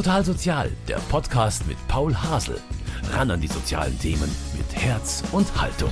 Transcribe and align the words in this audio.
Total 0.00 0.24
Sozial, 0.24 0.70
der 0.88 0.96
Podcast 1.10 1.66
mit 1.66 1.76
Paul 1.86 2.14
Hasel. 2.14 2.58
Ran 3.12 3.30
an 3.30 3.42
die 3.42 3.48
sozialen 3.48 3.98
Themen 3.98 4.34
mit 4.56 4.82
Herz 4.82 5.22
und 5.30 5.60
Haltung. 5.60 5.90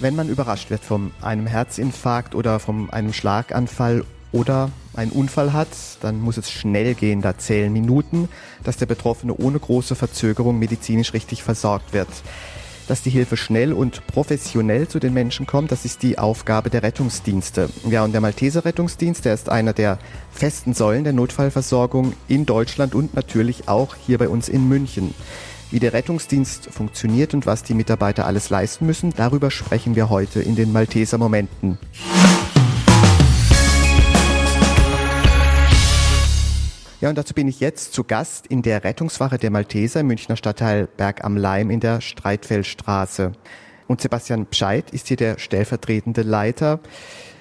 Wenn 0.00 0.16
man 0.16 0.30
überrascht 0.30 0.70
wird 0.70 0.82
von 0.82 1.10
einem 1.20 1.46
Herzinfarkt 1.46 2.34
oder 2.34 2.58
von 2.58 2.88
einem 2.88 3.12
Schlaganfall 3.12 4.06
oder 4.32 4.70
einen 4.94 5.12
Unfall 5.12 5.52
hat, 5.52 5.68
dann 6.00 6.22
muss 6.22 6.38
es 6.38 6.50
schnell 6.50 6.94
gehen. 6.94 7.20
Da 7.20 7.36
zählen 7.36 7.70
Minuten, 7.70 8.30
dass 8.64 8.78
der 8.78 8.86
Betroffene 8.86 9.34
ohne 9.34 9.58
große 9.58 9.94
Verzögerung 9.94 10.58
medizinisch 10.58 11.12
richtig 11.12 11.42
versorgt 11.42 11.92
wird. 11.92 12.08
Dass 12.88 13.02
die 13.02 13.10
Hilfe 13.10 13.36
schnell 13.36 13.74
und 13.74 14.06
professionell 14.06 14.88
zu 14.88 14.98
den 14.98 15.12
Menschen 15.12 15.46
kommt, 15.46 15.70
das 15.70 15.84
ist 15.84 16.02
die 16.02 16.18
Aufgabe 16.18 16.70
der 16.70 16.82
Rettungsdienste. 16.82 17.68
Ja, 17.86 18.02
und 18.02 18.12
der 18.12 18.22
Malteser 18.22 18.64
Rettungsdienst, 18.64 19.26
der 19.26 19.34
ist 19.34 19.50
einer 19.50 19.74
der 19.74 19.98
festen 20.32 20.72
Säulen 20.72 21.04
der 21.04 21.12
Notfallversorgung 21.12 22.14
in 22.28 22.46
Deutschland 22.46 22.94
und 22.94 23.12
natürlich 23.14 23.68
auch 23.68 23.94
hier 24.06 24.16
bei 24.16 24.30
uns 24.30 24.48
in 24.48 24.66
München. 24.68 25.14
Wie 25.70 25.80
der 25.80 25.92
Rettungsdienst 25.92 26.70
funktioniert 26.70 27.34
und 27.34 27.44
was 27.44 27.62
die 27.62 27.74
Mitarbeiter 27.74 28.24
alles 28.24 28.48
leisten 28.48 28.86
müssen, 28.86 29.12
darüber 29.14 29.50
sprechen 29.50 29.94
wir 29.94 30.08
heute 30.08 30.40
in 30.40 30.56
den 30.56 30.72
Malteser 30.72 31.18
Momenten. 31.18 31.76
Ja, 37.00 37.08
und 37.08 37.16
dazu 37.16 37.32
bin 37.32 37.46
ich 37.46 37.60
jetzt 37.60 37.92
zu 37.92 38.02
Gast 38.02 38.48
in 38.48 38.62
der 38.62 38.82
Rettungswache 38.82 39.38
der 39.38 39.52
Malteser 39.52 40.00
im 40.00 40.08
Münchner 40.08 40.34
Stadtteil 40.34 40.88
Berg 40.96 41.22
am 41.22 41.36
Leim 41.36 41.70
in 41.70 41.78
der 41.78 42.00
Streitfeldstraße. 42.00 43.32
Und 43.86 44.00
Sebastian 44.00 44.46
Pscheid 44.46 44.90
ist 44.90 45.06
hier 45.06 45.16
der 45.16 45.38
stellvertretende 45.38 46.22
Leiter. 46.22 46.80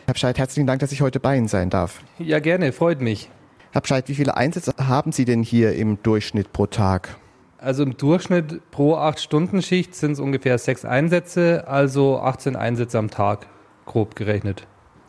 Herr 0.06 0.14
Pscheid, 0.14 0.38
herzlichen 0.38 0.68
Dank, 0.68 0.82
dass 0.82 0.92
ich 0.92 1.02
heute 1.02 1.20
bei 1.20 1.36
Ihnen 1.36 1.48
sein 1.48 1.72
darf. 1.72 2.02
Ja, 2.20 2.40
gerne, 2.40 2.72
freut 2.72 3.02
mich. 3.02 3.32
Herr 3.72 3.82
Pscheid, 3.82 4.08
wie 4.08 4.14
viele 4.14 4.38
Einsätze 4.38 4.74
haben 4.78 5.12
Sie 5.12 5.26
denn 5.26 5.42
hier 5.42 5.74
im 5.74 6.04
Durchschnitt 6.04 6.54
pro 6.54 6.68
Tag? 6.68 7.18
Also 7.58 7.82
im 7.82 7.98
Durchschnitt 7.98 8.70
pro 8.70 8.96
8-Stunden-Schicht 8.96 9.96
sind 9.96 10.12
es 10.12 10.20
ungefähr 10.20 10.60
sechs 10.60 10.86
Einsätze, 10.86 11.68
also 11.68 12.20
18 12.20 12.56
Einsätze 12.56 13.00
am 13.00 13.10
Tag, 13.10 13.48
grob 13.88 14.16
gerechnet. 14.16 14.68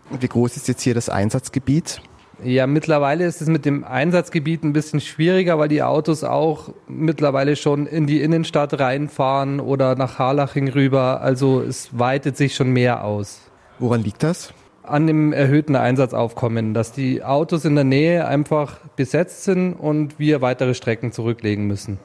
Und 0.08 0.22
wie 0.22 0.28
groß 0.28 0.56
ist 0.56 0.68
jetzt 0.68 0.80
hier 0.80 0.94
das 0.94 1.10
Einsatzgebiet? 1.10 2.00
Ja, 2.44 2.68
mittlerweile 2.68 3.26
ist 3.26 3.42
es 3.42 3.48
mit 3.48 3.64
dem 3.64 3.82
Einsatzgebiet 3.82 4.62
ein 4.62 4.72
bisschen 4.72 5.00
schwieriger, 5.00 5.58
weil 5.58 5.68
die 5.68 5.82
Autos 5.82 6.22
auch 6.22 6.72
mittlerweile 6.86 7.56
schon 7.56 7.86
in 7.86 8.06
die 8.06 8.22
Innenstadt 8.22 8.78
reinfahren 8.78 9.58
oder 9.58 9.96
nach 9.96 10.20
Harlaching 10.20 10.68
rüber. 10.68 11.20
Also 11.20 11.60
es 11.62 11.98
weitet 11.98 12.36
sich 12.36 12.54
schon 12.54 12.70
mehr 12.70 13.04
aus. 13.04 13.40
Woran 13.80 14.04
liegt 14.04 14.22
das? 14.22 14.52
An 14.84 15.06
dem 15.06 15.32
erhöhten 15.32 15.74
Einsatzaufkommen, 15.74 16.74
dass 16.74 16.92
die 16.92 17.24
Autos 17.24 17.64
in 17.64 17.74
der 17.74 17.84
Nähe 17.84 18.26
einfach 18.26 18.78
besetzt 18.96 19.42
sind 19.42 19.72
und 19.74 20.18
wir 20.18 20.40
weitere 20.40 20.74
Strecken 20.74 21.10
zurücklegen 21.10 21.66
müssen. 21.66 21.98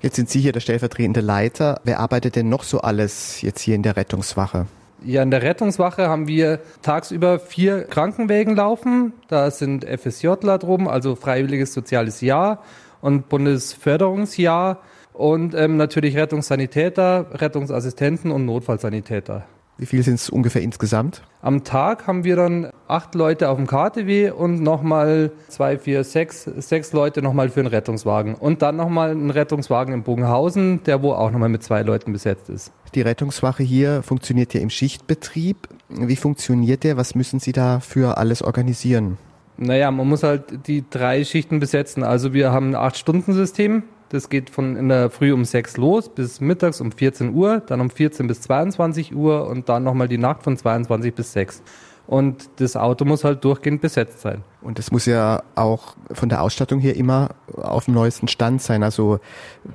Jetzt 0.00 0.16
sind 0.16 0.30
Sie 0.30 0.40
hier 0.40 0.52
der 0.52 0.60
stellvertretende 0.60 1.20
Leiter. 1.20 1.80
Wer 1.84 2.00
arbeitet 2.00 2.36
denn 2.36 2.48
noch 2.48 2.62
so 2.62 2.80
alles 2.80 3.42
jetzt 3.42 3.60
hier 3.60 3.74
in 3.74 3.82
der 3.82 3.96
Rettungswache? 3.96 4.66
Ja, 5.02 5.22
in 5.22 5.30
der 5.30 5.42
Rettungswache 5.42 6.08
haben 6.08 6.28
wir 6.28 6.60
tagsüber 6.82 7.38
vier 7.38 7.84
Krankenwägen 7.84 8.54
laufen. 8.54 9.14
Da 9.28 9.50
sind 9.50 9.84
FSJler 9.84 10.58
drum, 10.58 10.88
also 10.88 11.16
Freiwilliges 11.16 11.72
Soziales 11.72 12.20
Jahr 12.20 12.62
und 13.00 13.28
Bundesförderungsjahr 13.30 14.82
und 15.14 15.54
ähm, 15.54 15.76
natürlich 15.76 16.16
Rettungssanitäter, 16.16 17.26
Rettungsassistenten 17.32 18.30
und 18.30 18.44
Notfallsanitäter. 18.44 19.46
Wie 19.80 19.86
viel 19.86 20.02
sind 20.02 20.16
es 20.16 20.28
ungefähr 20.28 20.60
insgesamt? 20.60 21.22
Am 21.40 21.64
Tag 21.64 22.06
haben 22.06 22.22
wir 22.22 22.36
dann 22.36 22.68
acht 22.86 23.14
Leute 23.14 23.48
auf 23.48 23.56
dem 23.56 23.66
KTW 23.66 24.30
und 24.30 24.60
nochmal 24.60 25.32
zwei, 25.48 25.78
vier, 25.78 26.04
sechs, 26.04 26.44
sechs 26.44 26.92
Leute 26.92 27.22
nochmal 27.22 27.48
für 27.48 27.62
den 27.62 27.66
Rettungswagen. 27.66 28.34
Und 28.34 28.60
dann 28.60 28.76
nochmal 28.76 29.12
ein 29.12 29.30
Rettungswagen 29.30 29.94
in 29.94 30.02
Bogenhausen, 30.02 30.82
der 30.84 31.02
wo 31.02 31.12
auch 31.12 31.30
nochmal 31.30 31.48
mit 31.48 31.62
zwei 31.62 31.80
Leuten 31.80 32.12
besetzt 32.12 32.50
ist. 32.50 32.72
Die 32.94 33.00
Rettungswache 33.00 33.62
hier 33.62 34.02
funktioniert 34.02 34.52
ja 34.52 34.60
im 34.60 34.68
Schichtbetrieb. 34.68 35.66
Wie 35.88 36.16
funktioniert 36.16 36.84
der? 36.84 36.98
Was 36.98 37.14
müssen 37.14 37.40
Sie 37.40 37.52
da 37.52 37.80
für 37.80 38.18
alles 38.18 38.42
organisieren? 38.42 39.16
Naja, 39.56 39.90
man 39.90 40.06
muss 40.06 40.22
halt 40.22 40.66
die 40.66 40.84
drei 40.90 41.24
Schichten 41.24 41.58
besetzen. 41.58 42.04
Also 42.04 42.34
wir 42.34 42.52
haben 42.52 42.72
ein 42.72 42.74
Acht-Stunden-System. 42.74 43.84
Das 44.10 44.28
geht 44.28 44.50
von 44.50 44.76
in 44.76 44.88
der 44.88 45.08
Früh 45.08 45.32
um 45.32 45.44
6 45.44 45.76
los 45.76 46.08
bis 46.08 46.40
mittags 46.40 46.80
um 46.80 46.90
14 46.90 47.32
Uhr, 47.32 47.62
dann 47.64 47.80
um 47.80 47.90
14 47.90 48.26
bis 48.26 48.40
22 48.42 49.14
Uhr 49.14 49.46
und 49.46 49.68
dann 49.68 49.84
nochmal 49.84 50.08
die 50.08 50.18
Nacht 50.18 50.42
von 50.42 50.56
22 50.56 51.14
bis 51.14 51.32
6. 51.32 51.62
Und 52.08 52.50
das 52.56 52.76
Auto 52.76 53.04
muss 53.04 53.22
halt 53.22 53.44
durchgehend 53.44 53.80
besetzt 53.80 54.20
sein. 54.20 54.42
Und 54.62 54.80
das 54.80 54.90
muss 54.90 55.06
ja 55.06 55.44
auch 55.54 55.94
von 56.10 56.28
der 56.28 56.42
Ausstattung 56.42 56.80
her 56.80 56.96
immer 56.96 57.36
auf 57.54 57.84
dem 57.84 57.94
neuesten 57.94 58.26
Stand 58.26 58.60
sein, 58.60 58.82
also 58.82 59.20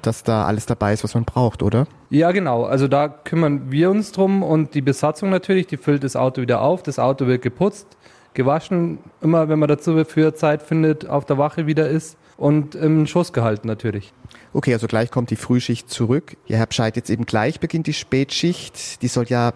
dass 0.02 0.24
da 0.24 0.46
alles 0.46 0.66
dabei 0.66 0.92
ist, 0.92 1.06
was 1.06 1.14
man 1.14 1.24
braucht, 1.24 1.64
oder? 1.64 1.88
Ja, 2.10 2.34
genau. 2.34 2.66
Also 2.66 2.90
da 2.90 3.08
kümmern 3.08 3.72
wir 3.72 3.90
uns 3.90 4.12
drum 4.12 4.44
und 4.44 4.74
die 4.74 4.82
Besatzung 4.82 5.30
natürlich, 5.30 5.68
die 5.68 5.78
füllt 5.78 6.04
das 6.04 6.18
Auto 6.18 6.42
wieder 6.42 6.60
auf, 6.60 6.84
das 6.84 7.00
Auto 7.00 7.26
wird 7.26 7.42
geputzt, 7.42 7.88
gewaschen, 8.34 9.00
immer 9.22 9.48
wenn 9.48 9.60
man 9.60 9.70
dazu 9.70 10.04
für 10.04 10.36
Zeit 10.36 10.62
findet, 10.62 11.08
auf 11.08 11.24
der 11.24 11.38
Wache 11.38 11.68
wieder 11.68 11.88
ist 11.88 12.18
und 12.38 12.76
im 12.76 13.08
Schuss 13.08 13.34
gehalten 13.34 13.68
natürlich. 13.68 14.14
Okay, 14.54 14.74
also 14.74 14.88
gleich 14.88 15.12
kommt 15.12 15.30
die 15.30 15.36
Frühschicht 15.36 15.90
zurück. 15.90 16.38
Ja, 16.46 16.58
Herr 16.58 16.68
Bescheid, 16.68 16.96
jetzt 16.96 17.10
eben 17.10 17.26
gleich 17.26 17.60
beginnt 17.60 17.88
die 17.88 17.94
Spätschicht. 17.94 19.02
Die 19.02 19.08
soll 19.08 19.26
ja 19.28 19.54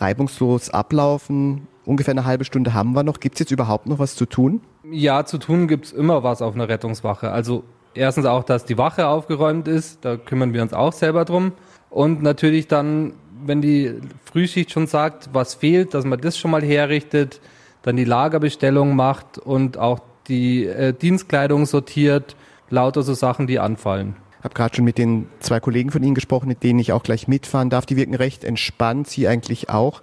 reibungslos 0.00 0.70
ablaufen. 0.70 1.66
Ungefähr 1.84 2.12
eine 2.12 2.24
halbe 2.24 2.44
Stunde 2.44 2.74
haben 2.74 2.92
wir 2.92 3.02
noch. 3.02 3.20
Gibt 3.20 3.36
es 3.36 3.40
jetzt 3.40 3.50
überhaupt 3.50 3.86
noch 3.86 3.98
was 3.98 4.14
zu 4.14 4.26
tun? 4.26 4.60
Ja, 4.90 5.24
zu 5.24 5.38
tun 5.38 5.68
gibt 5.68 5.86
es 5.86 5.92
immer 5.92 6.22
was 6.22 6.42
auf 6.42 6.54
einer 6.54 6.68
Rettungswache. 6.68 7.30
Also 7.30 7.64
erstens 7.94 8.26
auch, 8.26 8.44
dass 8.44 8.64
die 8.64 8.78
Wache 8.78 9.06
aufgeräumt 9.06 9.68
ist. 9.68 10.04
Da 10.04 10.16
kümmern 10.16 10.52
wir 10.52 10.62
uns 10.62 10.72
auch 10.72 10.92
selber 10.92 11.24
drum. 11.24 11.52
Und 11.90 12.22
natürlich 12.22 12.68
dann, 12.68 13.14
wenn 13.44 13.62
die 13.62 13.94
Frühschicht 14.24 14.70
schon 14.70 14.86
sagt, 14.86 15.30
was 15.32 15.54
fehlt, 15.54 15.94
dass 15.94 16.04
man 16.04 16.20
das 16.20 16.36
schon 16.36 16.50
mal 16.50 16.62
herrichtet, 16.62 17.40
dann 17.82 17.96
die 17.96 18.04
Lagerbestellung 18.04 18.94
macht 18.94 19.38
und 19.38 19.78
auch 19.78 20.00
die 20.28 20.66
äh, 20.66 20.92
Dienstkleidung 20.92 21.66
sortiert, 21.66 22.36
lauter 22.70 23.02
so 23.02 23.14
Sachen, 23.14 23.46
die 23.46 23.58
anfallen. 23.58 24.16
Ich 24.38 24.44
habe 24.44 24.54
gerade 24.54 24.76
schon 24.76 24.84
mit 24.84 24.98
den 24.98 25.26
zwei 25.40 25.58
Kollegen 25.58 25.90
von 25.90 26.02
Ihnen 26.02 26.14
gesprochen, 26.14 26.46
mit 26.46 26.62
denen 26.62 26.78
ich 26.78 26.92
auch 26.92 27.02
gleich 27.02 27.26
mitfahren 27.26 27.70
darf. 27.70 27.86
Die 27.86 27.96
wirken 27.96 28.14
recht 28.14 28.44
entspannt, 28.44 29.08
Sie 29.08 29.26
eigentlich 29.26 29.68
auch. 29.68 30.00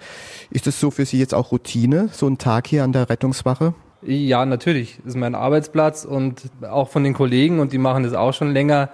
Ist 0.52 0.68
das 0.68 0.80
so 0.80 0.92
für 0.92 1.06
Sie 1.06 1.18
jetzt 1.20 1.34
auch 1.34 1.54
Routine, 1.54 2.10
so 2.12 2.28
ein 2.28 2.38
Tag 2.38 2.68
hier 2.68 2.84
an 2.84 2.92
der 2.92 3.10
Rettungswache? 3.10 3.74
Ja, 4.02 4.46
natürlich. 4.46 4.98
Das 4.98 5.14
ist 5.14 5.16
mein 5.16 5.36
Arbeitsplatz 5.36 6.04
und 6.04 6.42
auch 6.70 6.90
von 6.90 7.04
den 7.04 7.14
Kollegen 7.14 7.60
und 7.60 7.72
die 7.72 7.78
machen 7.78 8.04
das 8.04 8.14
auch 8.14 8.34
schon 8.34 8.52
länger. 8.52 8.90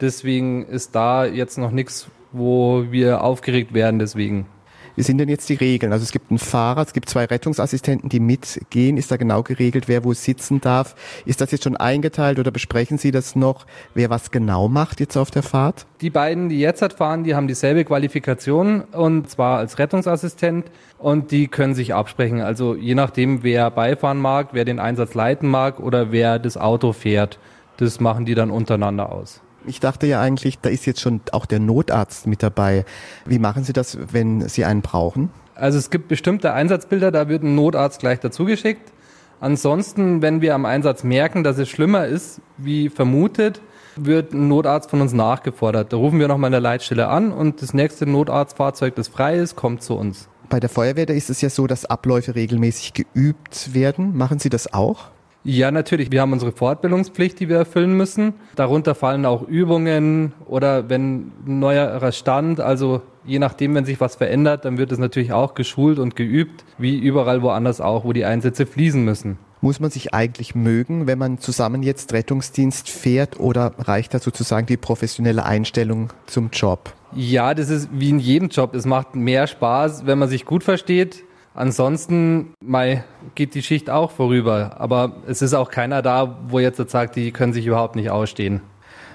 Deswegen 0.00 0.64
ist 0.66 0.94
da 0.94 1.26
jetzt 1.26 1.58
noch 1.58 1.70
nichts, 1.70 2.08
wo 2.32 2.86
wir 2.90 3.22
aufgeregt 3.22 3.74
werden 3.74 3.98
deswegen. 3.98 4.46
Wie 4.96 5.02
sind 5.02 5.18
denn 5.18 5.28
jetzt 5.28 5.48
die 5.50 5.54
Regeln? 5.54 5.92
Also 5.92 6.04
es 6.04 6.10
gibt 6.10 6.30
einen 6.30 6.38
Fahrer, 6.38 6.80
es 6.80 6.94
gibt 6.94 7.10
zwei 7.10 7.26
Rettungsassistenten, 7.26 8.08
die 8.08 8.18
mitgehen. 8.18 8.96
Ist 8.96 9.10
da 9.10 9.18
genau 9.18 9.42
geregelt, 9.42 9.88
wer 9.88 10.04
wo 10.04 10.14
sitzen 10.14 10.62
darf? 10.62 10.94
Ist 11.26 11.42
das 11.42 11.50
jetzt 11.50 11.64
schon 11.64 11.76
eingeteilt 11.76 12.38
oder 12.38 12.50
besprechen 12.50 12.96
Sie 12.96 13.10
das 13.10 13.36
noch, 13.36 13.66
wer 13.94 14.08
was 14.08 14.30
genau 14.30 14.68
macht 14.68 15.00
jetzt 15.00 15.18
auf 15.18 15.30
der 15.30 15.42
Fahrt? 15.42 15.86
Die 16.00 16.08
beiden, 16.08 16.48
die 16.48 16.58
jetzt 16.58 16.80
halt 16.80 16.94
fahren, 16.94 17.24
die 17.24 17.34
haben 17.34 17.46
dieselbe 17.46 17.84
Qualifikation 17.84 18.80
und 18.92 19.28
zwar 19.28 19.58
als 19.58 19.78
Rettungsassistent 19.78 20.70
und 20.98 21.30
die 21.30 21.48
können 21.48 21.74
sich 21.74 21.92
absprechen. 21.92 22.40
Also 22.40 22.74
je 22.74 22.94
nachdem, 22.94 23.42
wer 23.42 23.70
beifahren 23.70 24.18
mag, 24.18 24.48
wer 24.52 24.64
den 24.64 24.78
Einsatz 24.78 25.12
leiten 25.12 25.48
mag 25.48 25.78
oder 25.78 26.10
wer 26.10 26.38
das 26.38 26.56
Auto 26.56 26.94
fährt, 26.94 27.38
das 27.76 28.00
machen 28.00 28.24
die 28.24 28.34
dann 28.34 28.50
untereinander 28.50 29.12
aus. 29.12 29.42
Ich 29.66 29.80
dachte 29.80 30.06
ja 30.06 30.20
eigentlich, 30.20 30.58
da 30.60 30.70
ist 30.70 30.86
jetzt 30.86 31.00
schon 31.00 31.20
auch 31.32 31.46
der 31.46 31.58
Notarzt 31.58 32.26
mit 32.26 32.42
dabei. 32.42 32.84
Wie 33.24 33.38
machen 33.38 33.64
Sie 33.64 33.72
das, 33.72 33.98
wenn 34.12 34.48
Sie 34.48 34.64
einen 34.64 34.82
brauchen? 34.82 35.30
Also 35.54 35.78
es 35.78 35.90
gibt 35.90 36.08
bestimmte 36.08 36.52
Einsatzbilder, 36.52 37.10
da 37.10 37.28
wird 37.28 37.42
ein 37.42 37.54
Notarzt 37.54 38.00
gleich 38.00 38.20
dazugeschickt. 38.20 38.92
Ansonsten, 39.40 40.22
wenn 40.22 40.40
wir 40.40 40.54
am 40.54 40.64
Einsatz 40.64 41.04
merken, 41.04 41.44
dass 41.44 41.58
es 41.58 41.68
schlimmer 41.68 42.06
ist, 42.06 42.40
wie 42.56 42.88
vermutet, 42.88 43.60
wird 43.96 44.32
ein 44.32 44.48
Notarzt 44.48 44.90
von 44.90 45.00
uns 45.00 45.12
nachgefordert. 45.12 45.92
Da 45.92 45.96
rufen 45.96 46.18
wir 46.18 46.28
nochmal 46.28 46.48
in 46.48 46.52
der 46.52 46.60
Leitstelle 46.60 47.08
an 47.08 47.32
und 47.32 47.62
das 47.62 47.74
nächste 47.74 48.06
Notarztfahrzeug, 48.06 48.94
das 48.94 49.08
frei 49.08 49.36
ist, 49.36 49.56
kommt 49.56 49.82
zu 49.82 49.94
uns. 49.94 50.28
Bei 50.48 50.60
der 50.60 50.68
Feuerwehr 50.68 51.08
ist 51.08 51.28
es 51.28 51.40
ja 51.40 51.50
so, 51.50 51.66
dass 51.66 51.86
Abläufe 51.86 52.34
regelmäßig 52.34 52.92
geübt 52.92 53.74
werden. 53.74 54.16
Machen 54.16 54.38
Sie 54.38 54.48
das 54.48 54.72
auch? 54.72 55.10
Ja, 55.48 55.70
natürlich. 55.70 56.10
Wir 56.10 56.22
haben 56.22 56.32
unsere 56.32 56.50
Fortbildungspflicht, 56.50 57.38
die 57.38 57.48
wir 57.48 57.58
erfüllen 57.58 57.96
müssen. 57.96 58.34
Darunter 58.56 58.96
fallen 58.96 59.24
auch 59.24 59.46
Übungen 59.46 60.32
oder 60.46 60.90
wenn 60.90 61.30
ein 61.46 61.60
neuerer 61.60 62.10
Stand, 62.10 62.58
also 62.58 63.02
je 63.24 63.38
nachdem, 63.38 63.76
wenn 63.76 63.84
sich 63.84 64.00
was 64.00 64.16
verändert, 64.16 64.64
dann 64.64 64.76
wird 64.76 64.90
es 64.90 64.98
natürlich 64.98 65.32
auch 65.32 65.54
geschult 65.54 66.00
und 66.00 66.16
geübt, 66.16 66.64
wie 66.78 66.98
überall 66.98 67.42
woanders 67.42 67.80
auch, 67.80 68.04
wo 68.04 68.12
die 68.12 68.24
Einsätze 68.24 68.66
fließen 68.66 69.04
müssen. 69.04 69.38
Muss 69.60 69.78
man 69.78 69.90
sich 69.90 70.12
eigentlich 70.12 70.56
mögen, 70.56 71.06
wenn 71.06 71.18
man 71.18 71.38
zusammen 71.38 71.84
jetzt 71.84 72.12
Rettungsdienst 72.12 72.90
fährt 72.90 73.38
oder 73.38 73.72
reicht 73.78 74.14
da 74.14 74.18
sozusagen 74.18 74.66
die 74.66 74.76
professionelle 74.76 75.44
Einstellung 75.44 76.12
zum 76.26 76.50
Job? 76.52 76.92
Ja, 77.14 77.54
das 77.54 77.70
ist 77.70 77.88
wie 77.92 78.10
in 78.10 78.18
jedem 78.18 78.48
Job. 78.48 78.74
Es 78.74 78.84
macht 78.84 79.14
mehr 79.14 79.46
Spaß, 79.46 80.06
wenn 80.06 80.18
man 80.18 80.28
sich 80.28 80.44
gut 80.44 80.64
versteht. 80.64 81.22
Ansonsten 81.56 82.52
Mai, 82.62 83.02
geht 83.34 83.54
die 83.54 83.62
Schicht 83.62 83.88
auch 83.88 84.10
vorüber. 84.10 84.76
Aber 84.78 85.16
es 85.26 85.40
ist 85.40 85.54
auch 85.54 85.70
keiner 85.70 86.02
da, 86.02 86.38
wo 86.48 86.60
jetzt 86.60 86.76
sagt, 86.90 87.16
die 87.16 87.32
können 87.32 87.54
sich 87.54 87.66
überhaupt 87.66 87.96
nicht 87.96 88.10
ausstehen. 88.10 88.60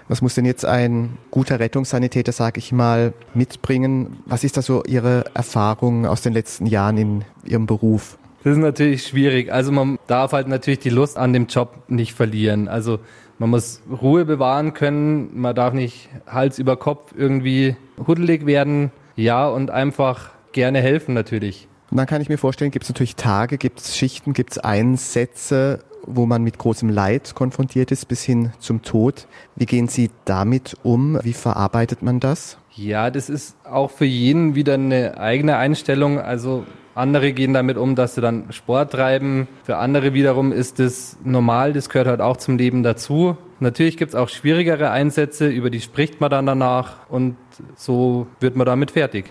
Was 0.08 0.24
muss 0.24 0.34
denn 0.34 0.46
jetzt 0.46 0.66
ein 0.66 1.20
guter 1.30 1.60
Rettungssanitäter, 1.60 2.32
sage 2.32 2.58
ich 2.58 2.72
mal, 2.72 3.14
mitbringen? 3.36 4.24
Was 4.26 4.44
ist 4.44 4.58
da 4.58 4.64
so 4.64 4.84
Ihre 4.84 5.26
Erfahrung 5.36 6.08
aus 6.08 6.22
den 6.22 6.34
letzten 6.34 6.66
Jahren 6.66 6.98
in 6.98 7.26
Ihrem 7.46 7.68
Beruf? 7.68 8.18
Das 8.44 8.54
ist 8.54 8.60
natürlich 8.60 9.06
schwierig. 9.06 9.54
Also 9.54 9.72
man 9.72 10.00
darf 10.08 10.34
halt 10.34 10.48
natürlich 10.48 10.80
die 10.80 10.90
Lust 10.90 11.18
an 11.18 11.34
dem 11.34 11.46
Job 11.46 11.84
nicht 11.90 12.14
verlieren. 12.14 12.68
Also 12.68 13.00
man 13.38 13.52
muss 13.52 13.84
Ruhe 14.02 14.26
bewahren 14.26 14.74
können, 14.74 15.30
man 15.40 15.54
darf 15.54 15.76
nicht 15.76 16.10
Hals 16.26 16.58
über 16.58 16.76
Kopf 16.76 17.14
irgendwie 17.16 17.76
huddelig 18.08 18.48
werden. 18.48 18.92
Ja, 19.16 19.48
und 19.48 19.70
einfach 19.70 20.32
gerne 20.54 20.82
helfen 20.82 21.14
natürlich. 21.14 21.68
Und 21.92 21.98
dann 21.98 22.08
kann 22.08 22.22
ich 22.22 22.30
mir 22.30 22.38
vorstellen, 22.38 22.72
gibt 22.72 22.84
es 22.84 22.90
natürlich 22.90 23.18
Tage, 23.18 23.58
gibt 23.58 23.82
es 23.82 23.98
Schichten, 23.98 24.32
gibt 24.32 24.52
es 24.52 24.58
Einsätze, 24.58 25.84
wo 26.06 26.26
man 26.26 26.42
mit 26.42 26.58
großem 26.58 26.90
Leid 26.90 27.36
konfrontiert 27.36 27.92
ist 27.92 28.08
bis 28.08 28.24
hin 28.24 28.54
zum 28.60 28.82
Tod. 28.82 29.28
Wie 29.58 29.66
gehen 29.66 29.90
Sie 29.90 30.10
damit 30.24 30.78
um? 30.84 31.20
Wie 31.22 31.34
verarbeitet 31.34 32.02
man 32.02 32.22
das? 32.22 32.58
Ja, 32.74 33.12
das 33.12 33.30
ist 33.30 33.58
auch 33.66 33.92
für 33.92 34.06
jeden 34.06 34.56
wieder 34.56 34.76
eine 34.76 35.18
eigene 35.18 35.58
Einstellung. 35.58 36.18
Also 36.18 36.66
andere 36.96 37.34
gehen 37.34 37.54
damit 37.54 37.78
um, 37.78 37.96
dass 37.96 38.16
sie 38.16 38.22
dann 38.22 38.52
Sport 38.52 38.94
treiben. 38.94 39.50
Für 39.64 39.78
andere 39.78 40.14
wiederum 40.14 40.54
ist 40.54 40.80
es 40.80 41.18
normal, 41.24 41.74
das 41.74 41.90
gehört 41.90 42.08
halt 42.08 42.22
auch 42.22 42.38
zum 42.38 42.58
Leben 42.58 42.84
dazu. 42.84 43.38
Natürlich 43.60 43.98
gibt 43.98 44.14
es 44.14 44.16
auch 44.16 44.30
schwierigere 44.30 44.92
Einsätze, 44.92 45.48
über 45.48 45.70
die 45.70 45.82
spricht 45.82 46.22
man 46.22 46.32
dann 46.32 46.46
danach 46.46 47.10
und 47.10 47.36
so 47.76 48.28
wird 48.40 48.56
man 48.56 48.66
damit 48.66 48.92
fertig. 48.92 49.26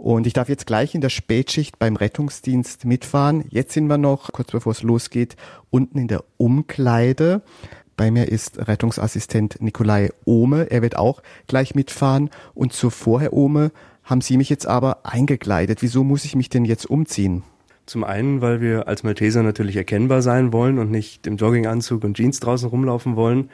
Und 0.00 0.26
ich 0.26 0.32
darf 0.32 0.48
jetzt 0.48 0.66
gleich 0.66 0.94
in 0.94 1.02
der 1.02 1.10
Spätschicht 1.10 1.78
beim 1.78 1.94
Rettungsdienst 1.94 2.86
mitfahren. 2.86 3.44
Jetzt 3.50 3.74
sind 3.74 3.86
wir 3.86 3.98
noch, 3.98 4.32
kurz 4.32 4.50
bevor 4.50 4.72
es 4.72 4.82
losgeht, 4.82 5.36
unten 5.68 5.98
in 5.98 6.08
der 6.08 6.24
Umkleide. 6.38 7.42
Bei 7.98 8.10
mir 8.10 8.26
ist 8.28 8.66
Rettungsassistent 8.66 9.60
Nikolai 9.60 10.08
Ohme. 10.24 10.70
Er 10.70 10.80
wird 10.80 10.96
auch 10.96 11.22
gleich 11.48 11.74
mitfahren. 11.74 12.30
Und 12.54 12.72
zuvor, 12.72 13.20
Herr 13.20 13.34
Ohme, 13.34 13.72
haben 14.02 14.22
Sie 14.22 14.38
mich 14.38 14.48
jetzt 14.48 14.66
aber 14.66 15.04
eingekleidet. 15.04 15.82
Wieso 15.82 16.02
muss 16.02 16.24
ich 16.24 16.34
mich 16.34 16.48
denn 16.48 16.64
jetzt 16.64 16.86
umziehen? 16.86 17.42
Zum 17.84 18.02
einen, 18.02 18.40
weil 18.40 18.62
wir 18.62 18.88
als 18.88 19.02
Malteser 19.02 19.42
natürlich 19.42 19.76
erkennbar 19.76 20.22
sein 20.22 20.54
wollen 20.54 20.78
und 20.78 20.90
nicht 20.90 21.26
im 21.26 21.36
Jogginganzug 21.36 22.04
und 22.04 22.16
Jeans 22.16 22.40
draußen 22.40 22.70
rumlaufen 22.70 23.16
wollen. 23.16 23.50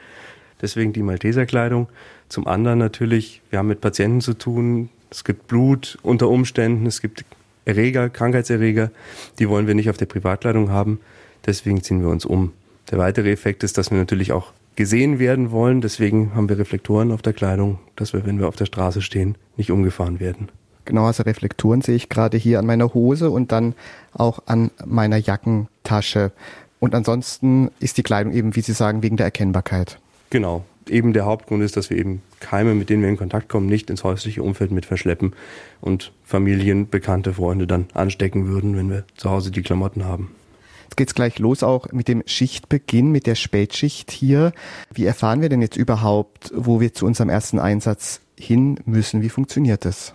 Deswegen 0.61 0.93
die 0.93 1.03
Malteserkleidung. 1.03 1.89
Zum 2.29 2.47
anderen 2.47 2.79
natürlich, 2.79 3.41
wir 3.49 3.59
haben 3.59 3.67
mit 3.67 3.81
Patienten 3.81 4.21
zu 4.21 4.33
tun. 4.33 4.87
Es 5.09 5.23
gibt 5.23 5.47
Blut 5.47 5.97
unter 6.03 6.29
Umständen. 6.29 6.85
Es 6.85 7.01
gibt 7.01 7.25
Erreger, 7.65 8.09
Krankheitserreger. 8.09 8.91
Die 9.39 9.49
wollen 9.49 9.67
wir 9.67 9.75
nicht 9.75 9.89
auf 9.89 9.97
der 9.97 10.05
Privatkleidung 10.05 10.69
haben. 10.69 10.99
Deswegen 11.45 11.83
ziehen 11.83 12.01
wir 12.01 12.09
uns 12.09 12.25
um. 12.25 12.53
Der 12.91 12.97
weitere 12.97 13.31
Effekt 13.31 13.63
ist, 13.63 13.77
dass 13.77 13.91
wir 13.91 13.97
natürlich 13.97 14.31
auch 14.31 14.53
gesehen 14.75 15.19
werden 15.19 15.51
wollen. 15.51 15.81
Deswegen 15.81 16.33
haben 16.35 16.47
wir 16.47 16.57
Reflektoren 16.57 17.11
auf 17.11 17.21
der 17.21 17.33
Kleidung, 17.33 17.79
dass 17.95 18.13
wir, 18.13 18.25
wenn 18.25 18.39
wir 18.39 18.47
auf 18.47 18.55
der 18.55 18.65
Straße 18.65 19.01
stehen, 19.01 19.35
nicht 19.57 19.71
umgefahren 19.71 20.19
werden. 20.19 20.49
Genau, 20.85 21.05
also 21.05 21.23
Reflektoren 21.23 21.81
sehe 21.81 21.95
ich 21.95 22.07
gerade 22.07 22.37
hier 22.37 22.59
an 22.59 22.65
meiner 22.65 22.93
Hose 22.93 23.29
und 23.29 23.51
dann 23.51 23.75
auch 24.13 24.39
an 24.45 24.71
meiner 24.85 25.17
Jackentasche. 25.17 26.31
Und 26.79 26.95
ansonsten 26.95 27.71
ist 27.81 27.97
die 27.97 28.03
Kleidung 28.03 28.31
eben, 28.31 28.55
wie 28.55 28.61
Sie 28.61 28.71
sagen, 28.71 29.03
wegen 29.03 29.17
der 29.17 29.25
Erkennbarkeit. 29.25 29.99
Genau. 30.29 30.63
Eben 30.89 31.13
der 31.13 31.25
Hauptgrund 31.25 31.63
ist, 31.63 31.77
dass 31.77 31.89
wir 31.89 31.97
eben 31.97 32.21
Keime, 32.39 32.73
mit 32.75 32.89
denen 32.89 33.01
wir 33.01 33.09
in 33.09 33.17
Kontakt 33.17 33.49
kommen, 33.49 33.67
nicht 33.67 33.89
ins 33.89 34.03
häusliche 34.03 34.43
Umfeld 34.43 34.71
mit 34.71 34.85
verschleppen 34.85 35.33
und 35.81 36.11
Familien, 36.23 36.89
bekannte 36.89 37.33
Freunde 37.33 37.67
dann 37.67 37.87
anstecken 37.93 38.47
würden, 38.47 38.77
wenn 38.77 38.89
wir 38.89 39.05
zu 39.15 39.29
Hause 39.29 39.51
die 39.51 39.61
Klamotten 39.61 40.05
haben. 40.05 40.31
Jetzt 40.83 40.97
geht's 40.97 41.15
gleich 41.15 41.39
los 41.39 41.63
auch 41.63 41.91
mit 41.91 42.07
dem 42.07 42.23
Schichtbeginn, 42.25 43.11
mit 43.11 43.27
der 43.27 43.35
Spätschicht 43.35 44.11
hier. 44.11 44.53
Wie 44.93 45.05
erfahren 45.05 45.41
wir 45.41 45.49
denn 45.49 45.61
jetzt 45.61 45.77
überhaupt, 45.77 46.51
wo 46.55 46.79
wir 46.79 46.93
zu 46.93 47.05
unserem 47.05 47.29
ersten 47.29 47.59
Einsatz 47.59 48.21
hin 48.39 48.79
müssen? 48.85 49.21
Wie 49.21 49.29
funktioniert 49.29 49.83
das? 49.83 50.13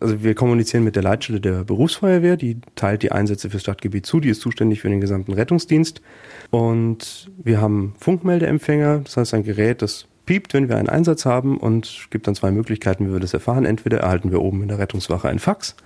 Also 0.00 0.22
wir 0.22 0.34
kommunizieren 0.34 0.84
mit 0.84 0.96
der 0.96 1.02
Leitstelle 1.02 1.40
der 1.40 1.64
Berufsfeuerwehr, 1.64 2.36
die 2.36 2.58
teilt 2.74 3.02
die 3.02 3.12
Einsätze 3.12 3.48
fürs 3.48 3.62
Stadtgebiet 3.62 4.06
zu, 4.06 4.20
die 4.20 4.28
ist 4.28 4.40
zuständig 4.40 4.80
für 4.80 4.88
den 4.88 5.00
gesamten 5.00 5.32
Rettungsdienst. 5.32 6.02
Und 6.50 7.30
wir 7.42 7.60
haben 7.60 7.94
Funkmeldeempfänger, 7.98 9.00
das 9.04 9.16
heißt 9.16 9.34
ein 9.34 9.44
Gerät, 9.44 9.82
das 9.82 10.06
piept, 10.26 10.54
wenn 10.54 10.68
wir 10.68 10.76
einen 10.76 10.88
Einsatz 10.88 11.24
haben 11.24 11.58
und 11.58 12.08
gibt 12.10 12.26
dann 12.26 12.34
zwei 12.34 12.50
Möglichkeiten, 12.50 13.08
wie 13.08 13.12
wir 13.12 13.20
das 13.20 13.34
erfahren. 13.34 13.64
Entweder 13.64 13.98
erhalten 13.98 14.30
wir 14.30 14.42
oben 14.42 14.62
in 14.62 14.68
der 14.68 14.78
Rettungswache 14.78 15.28
ein 15.28 15.38
Fax, 15.38 15.76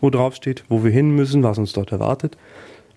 wo 0.00 0.10
drauf 0.10 0.34
steht, 0.34 0.64
wo 0.68 0.84
wir 0.84 0.90
hin 0.90 1.10
müssen, 1.10 1.42
was 1.42 1.58
uns 1.58 1.72
dort 1.72 1.92
erwartet. 1.92 2.36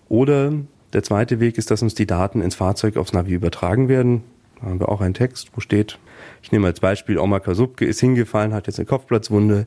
Oder 0.08 0.52
der 0.92 1.02
zweite 1.02 1.40
Weg 1.40 1.58
ist, 1.58 1.70
dass 1.70 1.82
uns 1.82 1.94
die 1.94 2.06
Daten 2.06 2.42
ins 2.42 2.54
Fahrzeug 2.54 2.96
aufs 2.96 3.12
Navi 3.12 3.32
übertragen 3.32 3.88
werden. 3.88 4.22
Da 4.60 4.68
haben 4.68 4.80
wir 4.80 4.88
auch 4.88 5.00
einen 5.00 5.14
Text, 5.14 5.50
wo 5.54 5.60
steht, 5.60 5.98
ich 6.42 6.52
nehme 6.52 6.68
als 6.68 6.80
Beispiel, 6.80 7.18
Oma 7.18 7.40
Kasubke 7.40 7.84
ist 7.84 8.00
hingefallen, 8.00 8.52
hat 8.52 8.66
jetzt 8.66 8.78
eine 8.78 8.86
Kopfplatzwunde. 8.86 9.66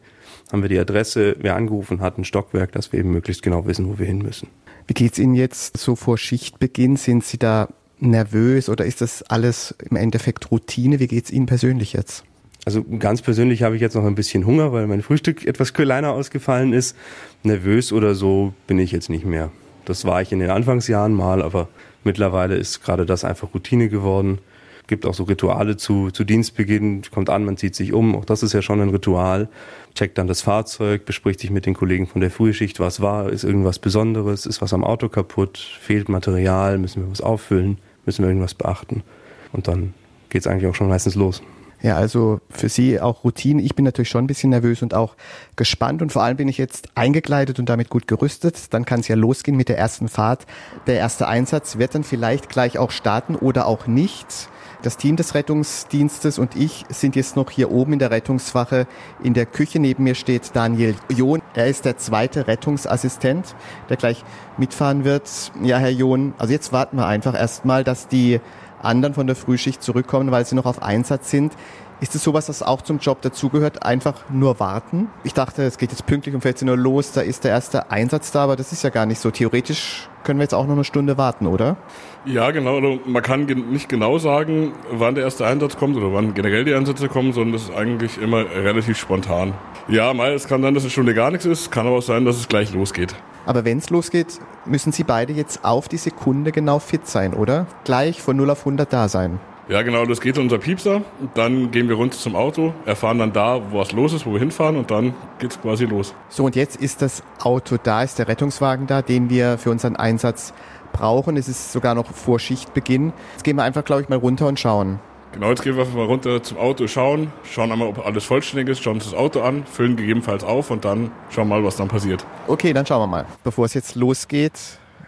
Haben 0.51 0.61
wir 0.61 0.69
die 0.69 0.79
Adresse, 0.79 1.35
wer 1.39 1.55
angerufen 1.55 1.99
hat, 2.01 2.17
ein 2.17 2.23
Stockwerk, 2.23 2.71
dass 2.71 2.91
wir 2.91 2.99
eben 2.99 3.11
möglichst 3.11 3.41
genau 3.41 3.65
wissen, 3.65 3.89
wo 3.89 3.97
wir 3.97 4.05
hin 4.05 4.19
müssen. 4.19 4.47
Wie 4.87 4.93
geht's 4.93 5.17
Ihnen 5.17 5.33
jetzt 5.33 5.77
so 5.77 5.95
vor 5.95 6.17
Schichtbeginn? 6.17 6.95
Sind 6.95 7.23
Sie 7.23 7.39
da 7.39 7.69
nervös 7.99 8.69
oder 8.69 8.85
ist 8.85 9.01
das 9.01 9.23
alles 9.23 9.75
im 9.89 9.97
Endeffekt 9.97 10.51
Routine? 10.51 10.99
Wie 10.99 11.07
geht's 11.07 11.31
Ihnen 11.31 11.45
persönlich 11.45 11.93
jetzt? 11.93 12.23
Also 12.65 12.83
ganz 12.83 13.21
persönlich 13.21 13.61
habe 13.61 13.75
ich 13.75 13.81
jetzt 13.81 13.95
noch 13.95 14.05
ein 14.05 14.15
bisschen 14.15 14.45
Hunger, 14.45 14.73
weil 14.73 14.87
mein 14.87 15.01
Frühstück 15.01 15.45
etwas 15.45 15.73
kleiner 15.73 16.11
ausgefallen 16.11 16.73
ist. 16.73 16.95
Nervös 17.43 17.93
oder 17.93 18.15
so 18.15 18.53
bin 18.67 18.79
ich 18.79 18.91
jetzt 18.91 19.09
nicht 19.09 19.25
mehr. 19.25 19.51
Das 19.85 20.03
war 20.05 20.21
ich 20.21 20.31
in 20.31 20.39
den 20.39 20.49
Anfangsjahren 20.49 21.13
mal, 21.13 21.43
aber 21.43 21.67
mittlerweile 22.03 22.55
ist 22.55 22.83
gerade 22.83 23.05
das 23.05 23.23
einfach 23.23 23.53
Routine 23.53 23.87
geworden. 23.87 24.39
Gibt 24.87 25.05
auch 25.05 25.13
so 25.13 25.23
Rituale 25.23 25.77
zu, 25.77 26.11
zu 26.11 26.23
Dienstbeginn, 26.23 27.01
kommt 27.11 27.29
an, 27.29 27.43
man 27.45 27.57
zieht 27.57 27.75
sich 27.75 27.93
um, 27.93 28.15
auch 28.15 28.25
das 28.25 28.43
ist 28.43 28.53
ja 28.53 28.61
schon 28.61 28.81
ein 28.81 28.89
Ritual. 28.89 29.49
Checkt 29.95 30.17
dann 30.17 30.27
das 30.27 30.41
Fahrzeug, 30.41 31.05
bespricht 31.05 31.39
sich 31.39 31.49
mit 31.49 31.65
den 31.65 31.73
Kollegen 31.73 32.05
von 32.05 32.21
der 32.21 32.29
Frühschicht, 32.29 32.79
was 32.79 33.01
war, 33.01 33.29
ist 33.29 33.43
irgendwas 33.43 33.79
Besonderes, 33.79 34.45
ist 34.45 34.61
was 34.61 34.73
am 34.73 34.83
Auto 34.83 35.09
kaputt, 35.09 35.57
fehlt 35.57 36.09
Material, 36.09 36.77
müssen 36.77 37.03
wir 37.03 37.09
was 37.09 37.21
auffüllen, 37.21 37.79
müssen 38.05 38.23
wir 38.23 38.29
irgendwas 38.29 38.53
beachten. 38.53 39.03
Und 39.51 39.67
dann 39.67 39.93
geht's 40.29 40.47
eigentlich 40.47 40.69
auch 40.69 40.75
schon 40.75 40.89
meistens 40.89 41.15
los. 41.15 41.41
Ja, 41.85 41.97
also 41.97 42.39
für 42.49 42.67
Sie 42.67 42.99
auch 42.99 43.23
Routine. 43.23 43.61
Ich 43.61 43.75
bin 43.75 43.85
natürlich 43.85 44.09
schon 44.09 44.23
ein 44.23 44.27
bisschen 44.27 44.49
nervös 44.49 44.81
und 44.81 44.95
auch 44.95 45.15
gespannt 45.55 46.01
und 46.01 46.11
vor 46.11 46.23
allem 46.23 46.35
bin 46.35 46.47
ich 46.47 46.57
jetzt 46.57 46.89
eingekleidet 46.95 47.59
und 47.59 47.69
damit 47.69 47.91
gut 47.91 48.07
gerüstet. 48.07 48.73
Dann 48.73 48.85
kann 48.85 49.01
es 49.01 49.07
ja 49.07 49.15
losgehen 49.15 49.55
mit 49.55 49.69
der 49.69 49.77
ersten 49.77 50.07
Fahrt. 50.07 50.47
Der 50.87 50.95
erste 50.95 51.27
Einsatz 51.27 51.77
wird 51.77 51.93
dann 51.93 52.03
vielleicht 52.03 52.49
gleich 52.49 52.79
auch 52.79 52.89
starten 52.89 53.35
oder 53.35 53.67
auch 53.67 53.85
nicht. 53.85 54.49
Das 54.81 54.97
Team 54.97 55.15
des 55.15 55.35
Rettungsdienstes 55.35 56.39
und 56.39 56.55
ich 56.55 56.85
sind 56.89 57.15
jetzt 57.15 57.35
noch 57.35 57.51
hier 57.51 57.71
oben 57.71 57.93
in 57.93 57.99
der 57.99 58.09
Rettungswache. 58.09 58.87
In 59.23 59.35
der 59.35 59.45
Küche 59.45 59.79
neben 59.79 60.05
mir 60.05 60.15
steht 60.15 60.55
Daniel 60.55 60.95
John. 61.09 61.43
Er 61.53 61.67
ist 61.67 61.85
der 61.85 61.97
zweite 61.97 62.47
Rettungsassistent, 62.47 63.55
der 63.89 63.97
gleich 63.97 64.23
mitfahren 64.57 65.03
wird. 65.03 65.51
Ja, 65.61 65.77
Herr 65.77 65.91
John, 65.91 66.33
also 66.39 66.51
jetzt 66.51 66.73
warten 66.73 66.97
wir 66.97 67.05
einfach 67.05 67.35
erstmal, 67.35 67.83
dass 67.83 68.07
die 68.07 68.39
anderen 68.81 69.13
von 69.13 69.27
der 69.27 69.35
Frühschicht 69.35 69.81
zurückkommen, 69.81 70.31
weil 70.31 70.45
sie 70.45 70.55
noch 70.55 70.65
auf 70.65 70.81
Einsatz 70.81 71.29
sind. 71.29 71.53
Ist 72.01 72.13
es 72.13 72.23
sowas, 72.23 72.47
das 72.47 72.61
auch 72.61 72.81
zum 72.81 72.99
Job 72.99 73.21
dazugehört? 73.21 73.83
Einfach 73.83 74.15
nur 74.29 74.59
warten? 74.59 75.07
Ich 75.23 75.33
dachte, 75.33 75.63
es 75.63 75.77
geht 75.77 75.91
jetzt 75.91 76.05
pünktlich 76.05 76.35
um 76.35 76.41
14 76.41 76.67
Uhr 76.67 76.75
los, 76.75 77.13
da 77.13 77.21
ist 77.21 77.45
der 77.45 77.51
erste 77.51 77.89
Einsatz 77.89 78.31
da, 78.31 78.43
aber 78.43 78.57
das 78.57 78.73
ist 78.73 78.83
ja 78.83 78.89
gar 78.89 79.05
nicht 79.05 79.19
so. 79.19 79.31
Theoretisch 79.31 80.09
können 80.25 80.39
wir 80.39 80.43
jetzt 80.43 80.53
auch 80.53 80.65
noch 80.65 80.73
eine 80.73 80.83
Stunde 80.83 81.17
warten, 81.17 81.47
oder? 81.47 81.77
Ja, 82.25 82.51
genau. 82.51 82.75
Also 82.75 82.99
man 83.05 83.23
kann 83.23 83.45
nicht 83.45 83.87
genau 83.87 84.17
sagen, 84.17 84.73
wann 84.91 85.15
der 85.15 85.23
erste 85.23 85.47
Einsatz 85.47 85.77
kommt 85.77 85.95
oder 85.95 86.11
wann 86.11 86.33
generell 86.33 86.65
die 86.65 86.73
Einsätze 86.73 87.07
kommen, 87.07 87.31
sondern 87.31 87.53
das 87.53 87.69
ist 87.69 87.73
eigentlich 87.73 88.21
immer 88.21 88.39
relativ 88.39 88.97
spontan. 88.97 89.53
Ja, 89.87 90.13
mal, 90.13 90.33
es 90.33 90.47
kann 90.47 90.61
sein, 90.63 90.73
dass 90.73 90.83
eine 90.83 90.89
Stunde 90.89 91.13
gar 91.13 91.31
nichts 91.31 91.45
ist, 91.45 91.71
kann 91.71 91.87
aber 91.87 91.97
auch 91.97 92.01
sein, 92.01 92.25
dass 92.25 92.35
es 92.35 92.49
gleich 92.49 92.73
losgeht. 92.73 93.15
Aber 93.45 93.63
wenn 93.63 93.77
es 93.77 93.89
losgeht, 93.89 94.39
müssen 94.65 94.91
Sie 94.91 95.03
beide 95.03 95.31
jetzt 95.31 95.63
auf 95.63 95.87
die 95.87 95.97
Sekunde 95.97 96.51
genau 96.51 96.79
fit 96.79 97.07
sein, 97.07 97.33
oder? 97.33 97.67
Gleich 97.85 98.21
von 98.21 98.35
0 98.35 98.49
auf 98.49 98.59
100 98.59 98.91
da 98.91 99.07
sein. 99.07 99.39
Ja, 99.67 99.81
genau, 99.81 100.05
das 100.05 100.21
geht 100.21 100.37
unser 100.37 100.59
Piepser. 100.59 101.01
Dann 101.33 101.71
gehen 101.71 101.89
wir 101.89 101.95
runter 101.95 102.17
zum 102.17 102.35
Auto, 102.35 102.73
erfahren 102.85 103.17
dann 103.17 103.33
da, 103.33 103.59
wo 103.71 103.79
was 103.79 103.93
los 103.93 104.13
ist, 104.13 104.25
wo 104.27 104.33
wir 104.33 104.39
hinfahren 104.39 104.77
und 104.77 104.91
dann 104.91 105.15
geht's 105.39 105.59
quasi 105.59 105.85
los. 105.85 106.13
So, 106.29 106.45
und 106.45 106.55
jetzt 106.55 106.75
ist 106.75 107.01
das 107.01 107.23
Auto 107.41 107.77
da, 107.81 108.03
ist 108.03 108.19
der 108.19 108.27
Rettungswagen 108.27 108.85
da, 108.85 109.01
den 109.01 109.29
wir 109.31 109.57
für 109.57 109.71
unseren 109.71 109.95
Einsatz 109.95 110.53
brauchen. 110.93 111.35
Es 111.35 111.47
ist 111.47 111.71
sogar 111.71 111.95
noch 111.95 112.11
vor 112.11 112.39
Schichtbeginn. 112.39 113.11
Jetzt 113.33 113.43
gehen 113.43 113.55
wir 113.55 113.63
einfach, 113.63 113.83
glaube 113.83 114.03
ich, 114.03 114.09
mal 114.09 114.19
runter 114.19 114.47
und 114.47 114.59
schauen. 114.59 114.99
Genau, 115.31 115.49
jetzt 115.49 115.63
gehen 115.63 115.75
wir 115.75 115.81
einfach 115.81 115.95
mal 115.95 116.05
runter 116.05 116.43
zum 116.43 116.57
Auto, 116.59 116.87
schauen, 116.87 117.33
schauen 117.43 117.71
einmal, 117.71 117.89
ob 117.89 118.05
alles 118.05 118.23
vollständig 118.23 118.69
ist, 118.69 118.83
schauen 118.83 118.95
uns 118.95 119.05
das 119.05 119.13
Auto 119.13 119.41
an, 119.41 119.65
füllen 119.65 119.97
gegebenenfalls 119.97 120.45
auf 120.45 120.71
und 120.71 120.85
dann 120.85 121.11
schauen 121.29 121.49
mal, 121.49 121.61
was 121.63 121.75
dann 121.75 121.89
passiert. 121.89 122.25
Okay, 122.47 122.71
dann 122.71 122.85
schauen 122.85 123.01
wir 123.01 123.07
mal. 123.07 123.25
Bevor 123.43 123.65
es 123.65 123.73
jetzt 123.73 123.95
losgeht, 123.95 124.53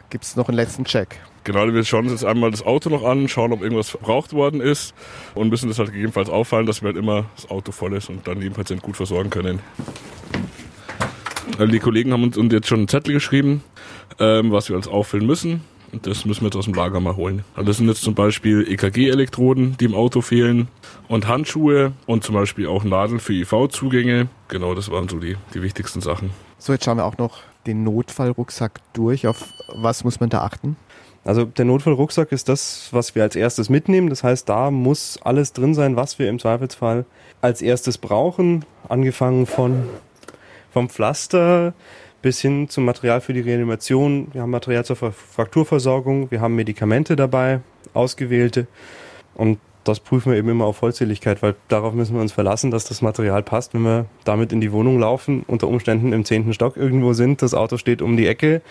gibt 0.10 0.26
es 0.26 0.36
noch 0.36 0.50
einen 0.50 0.58
letzten 0.58 0.84
Check. 0.84 1.22
Genau, 1.48 1.66
wir 1.74 1.86
schauen 1.86 2.04
uns 2.04 2.12
jetzt 2.12 2.26
einmal 2.26 2.52
das 2.52 2.66
Auto 2.66 2.90
noch 2.90 3.06
an, 3.06 3.30
schauen, 3.30 3.54
ob 3.54 3.62
irgendwas 3.62 3.90
verbraucht 3.90 4.34
worden 4.34 4.60
ist 4.60 4.94
und 5.34 5.48
müssen 5.48 5.70
das 5.70 5.80
halt 5.80 5.94
gegebenenfalls 5.94 6.30
auffallen, 6.30 6.66
dass 6.66 6.82
wir 6.82 6.88
halt 6.88 6.98
immer 6.98 7.24
das 7.38 7.50
Auto 7.50 7.72
voll 7.72 7.94
ist 7.94 8.10
und 8.10 8.28
dann 8.28 8.42
den 8.42 8.52
Patienten 8.52 8.84
gut 8.84 8.98
versorgen 8.98 9.30
können. 9.30 9.60
Also 11.58 11.72
die 11.72 11.80
Kollegen 11.80 12.12
haben 12.12 12.24
uns 12.24 12.36
jetzt 12.52 12.68
schon 12.68 12.80
einen 12.80 12.88
Zettel 12.90 13.14
geschrieben, 13.14 13.64
ähm, 14.20 14.52
was 14.52 14.68
wir 14.68 14.76
alles 14.76 14.90
auffüllen 14.90 15.26
müssen. 15.26 15.62
Und 15.94 16.06
das 16.06 16.26
müssen 16.26 16.42
wir 16.42 16.48
jetzt 16.48 16.58
aus 16.58 16.66
dem 16.66 16.74
Lager 16.74 17.00
mal 17.00 17.16
holen. 17.16 17.46
Also 17.56 17.68
das 17.68 17.78
sind 17.78 17.88
jetzt 17.88 18.02
zum 18.02 18.14
Beispiel 18.14 18.70
EKG-Elektroden, 18.70 19.78
die 19.78 19.86
im 19.86 19.96
Auto 19.96 20.20
fehlen 20.20 20.68
und 21.08 21.30
Handschuhe 21.30 21.94
und 22.08 22.26
zum 22.26 22.36
Beispiel 22.36 22.68
auch 22.68 22.84
Nadeln 22.84 23.22
für 23.22 23.32
IV-Zugänge. 23.32 24.28
Genau, 24.50 24.76
das 24.76 24.92
waren 24.92 25.08
so 25.08 25.18
die, 25.18 25.38
die 25.54 25.62
wichtigsten 25.62 26.02
Sachen. 26.02 26.32
So, 26.58 26.74
jetzt 26.74 26.84
schauen 26.84 26.98
wir 26.98 27.06
auch 27.06 27.18
noch 27.18 27.40
den 27.68 27.86
Notfallrucksack 27.86 28.82
durch. 28.92 29.28
Auf 29.28 29.46
was 29.78 30.04
muss 30.04 30.20
man 30.20 30.30
da 30.30 30.42
achten? 30.42 30.76
Also 31.28 31.44
der 31.44 31.66
Notfallrucksack 31.66 32.32
ist 32.32 32.48
das, 32.48 32.88
was 32.92 33.14
wir 33.14 33.22
als 33.22 33.36
erstes 33.36 33.70
mitnehmen. 33.70 34.10
Das 34.10 34.24
heißt, 34.24 34.48
da 34.48 34.72
muss 34.72 35.20
alles 35.22 35.52
drin 35.52 35.74
sein, 35.74 35.98
was 35.98 36.20
wir 36.20 36.30
im 36.30 36.40
Zweifelsfall 36.40 37.04
als 37.42 37.62
erstes 37.62 37.98
brauchen. 37.98 38.64
Angefangen 38.88 39.46
von 39.46 39.90
vom 40.72 40.90
Pflaster 40.90 41.74
bis 42.22 42.40
hin 42.40 42.70
zum 42.70 42.86
Material 42.86 43.20
für 43.20 43.34
die 43.34 43.42
Reanimation. 43.42 44.28
Wir 44.32 44.42
haben 44.42 44.52
Material 44.52 44.86
zur 44.86 44.96
Frakturversorgung, 44.96 46.32
wir 46.32 46.40
haben 46.40 46.56
Medikamente 46.56 47.18
dabei, 47.18 47.60
ausgewählte. 47.94 48.68
Und 49.36 49.60
das 49.84 50.00
prüfen 50.00 50.32
wir 50.32 50.38
eben 50.38 50.50
immer 50.50 50.66
auf 50.66 50.78
Vollzähligkeit, 50.78 51.42
weil 51.42 51.56
darauf 51.68 51.94
müssen 51.94 52.16
wir 52.16 52.22
uns 52.22 52.32
verlassen, 52.32 52.72
dass 52.72 52.86
das 52.86 53.02
Material 53.02 53.44
passt. 53.44 53.74
Wenn 53.74 53.82
wir 53.82 54.06
damit 54.24 54.54
in 54.54 54.62
die 54.62 54.72
Wohnung 54.72 54.98
laufen, 54.98 55.44
unter 55.46 55.68
Umständen 55.68 56.14
im 56.14 56.24
zehnten 56.24 56.54
Stock 56.54 56.78
irgendwo 56.78 57.12
sind, 57.12 57.42
das 57.42 57.54
Auto 57.54 57.76
steht 57.76 58.02
um 58.02 58.16
die 58.16 58.28
Ecke, 58.28 58.62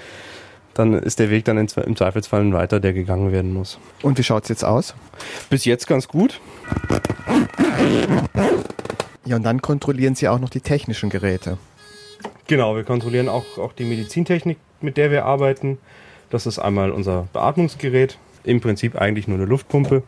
dann 0.78 0.92
ist 0.94 1.18
der 1.18 1.30
Weg 1.30 1.44
dann 1.44 1.58
im 1.58 1.96
Zweifelsfall 1.96 2.42
ein 2.42 2.52
weiter, 2.52 2.80
der 2.80 2.92
gegangen 2.92 3.32
werden 3.32 3.52
muss. 3.52 3.78
Und 4.02 4.18
wie 4.18 4.22
schaut 4.22 4.44
es 4.44 4.48
jetzt 4.48 4.64
aus? 4.64 4.94
Bis 5.50 5.64
jetzt 5.64 5.86
ganz 5.86 6.06
gut. 6.06 6.40
Ja, 9.24 9.36
und 9.36 9.42
dann 9.42 9.62
kontrollieren 9.62 10.14
Sie 10.14 10.28
auch 10.28 10.38
noch 10.38 10.50
die 10.50 10.60
technischen 10.60 11.10
Geräte. 11.10 11.58
Genau, 12.46 12.76
wir 12.76 12.84
kontrollieren 12.84 13.28
auch, 13.28 13.58
auch 13.58 13.72
die 13.72 13.84
Medizintechnik, 13.84 14.58
mit 14.80 14.96
der 14.96 15.10
wir 15.10 15.24
arbeiten. 15.24 15.78
Das 16.30 16.46
ist 16.46 16.58
einmal 16.58 16.90
unser 16.90 17.26
Beatmungsgerät, 17.32 18.18
im 18.44 18.60
Prinzip 18.60 18.96
eigentlich 18.96 19.26
nur 19.26 19.38
eine 19.38 19.46
Luftpumpe, 19.46 20.02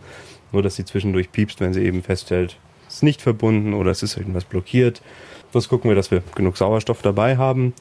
nur 0.52 0.62
dass 0.62 0.76
sie 0.76 0.84
zwischendurch 0.84 1.32
piepst, 1.32 1.60
wenn 1.60 1.72
sie 1.72 1.84
eben 1.84 2.02
feststellt, 2.02 2.56
es 2.86 2.96
ist 2.96 3.02
nicht 3.02 3.22
verbunden 3.22 3.74
oder 3.74 3.90
es 3.90 4.02
ist 4.02 4.16
irgendwas 4.16 4.44
blockiert. 4.44 5.02
Das 5.52 5.68
gucken 5.68 5.90
wir, 5.90 5.96
dass 5.96 6.10
wir 6.10 6.22
genug 6.34 6.56
Sauerstoff 6.56 7.02
dabei 7.02 7.36
haben, 7.36 7.74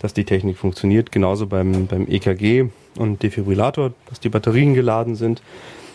dass 0.00 0.14
die 0.14 0.24
Technik 0.24 0.58
funktioniert. 0.58 1.12
Genauso 1.12 1.46
beim, 1.46 1.86
beim 1.86 2.06
EKG 2.08 2.66
und 2.98 3.22
Defibrillator, 3.22 3.92
dass 4.08 4.18
die 4.18 4.28
Batterien 4.28 4.74
geladen 4.74 5.14
sind, 5.14 5.42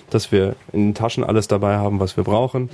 dass 0.10 0.32
wir 0.32 0.56
in 0.72 0.88
den 0.88 0.96
Taschen 0.96 1.24
alles 1.24 1.48
dabei 1.48 1.78
haben, 1.78 2.00
was 2.00 2.16
wir 2.16 2.24
brauchen. 2.24 2.70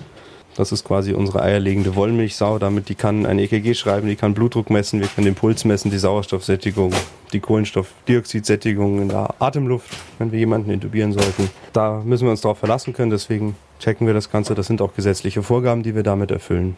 Das 0.55 0.73
ist 0.73 0.83
quasi 0.83 1.13
unsere 1.13 1.41
eierlegende 1.41 1.95
Wollmilchsau. 1.95 2.59
Damit 2.59 2.89
die 2.89 2.95
kann 2.95 3.25
ein 3.25 3.39
EKG 3.39 3.73
schreiben, 3.73 4.07
die 4.07 4.17
kann 4.17 4.33
Blutdruck 4.33 4.69
messen, 4.69 4.99
wir 4.99 5.07
können 5.07 5.25
den 5.25 5.35
Puls 5.35 5.63
messen, 5.63 5.91
die 5.91 5.97
Sauerstoffsättigung, 5.97 6.91
die 7.31 7.39
Kohlenstoffdioxidsättigung 7.39 9.01
in 9.01 9.09
der 9.09 9.33
Atemluft, 9.39 9.89
wenn 10.19 10.33
wir 10.33 10.39
jemanden 10.39 10.69
intubieren 10.69 11.13
sollten. 11.13 11.49
Da 11.71 12.01
müssen 12.03 12.25
wir 12.25 12.31
uns 12.31 12.41
darauf 12.41 12.59
verlassen 12.59 12.91
können. 12.91 13.11
Deswegen 13.11 13.55
checken 13.79 14.07
wir 14.07 14.13
das 14.13 14.29
Ganze. 14.29 14.53
Das 14.53 14.67
sind 14.67 14.81
auch 14.81 14.93
gesetzliche 14.93 15.41
Vorgaben, 15.41 15.83
die 15.83 15.95
wir 15.95 16.03
damit 16.03 16.31
erfüllen. 16.31 16.75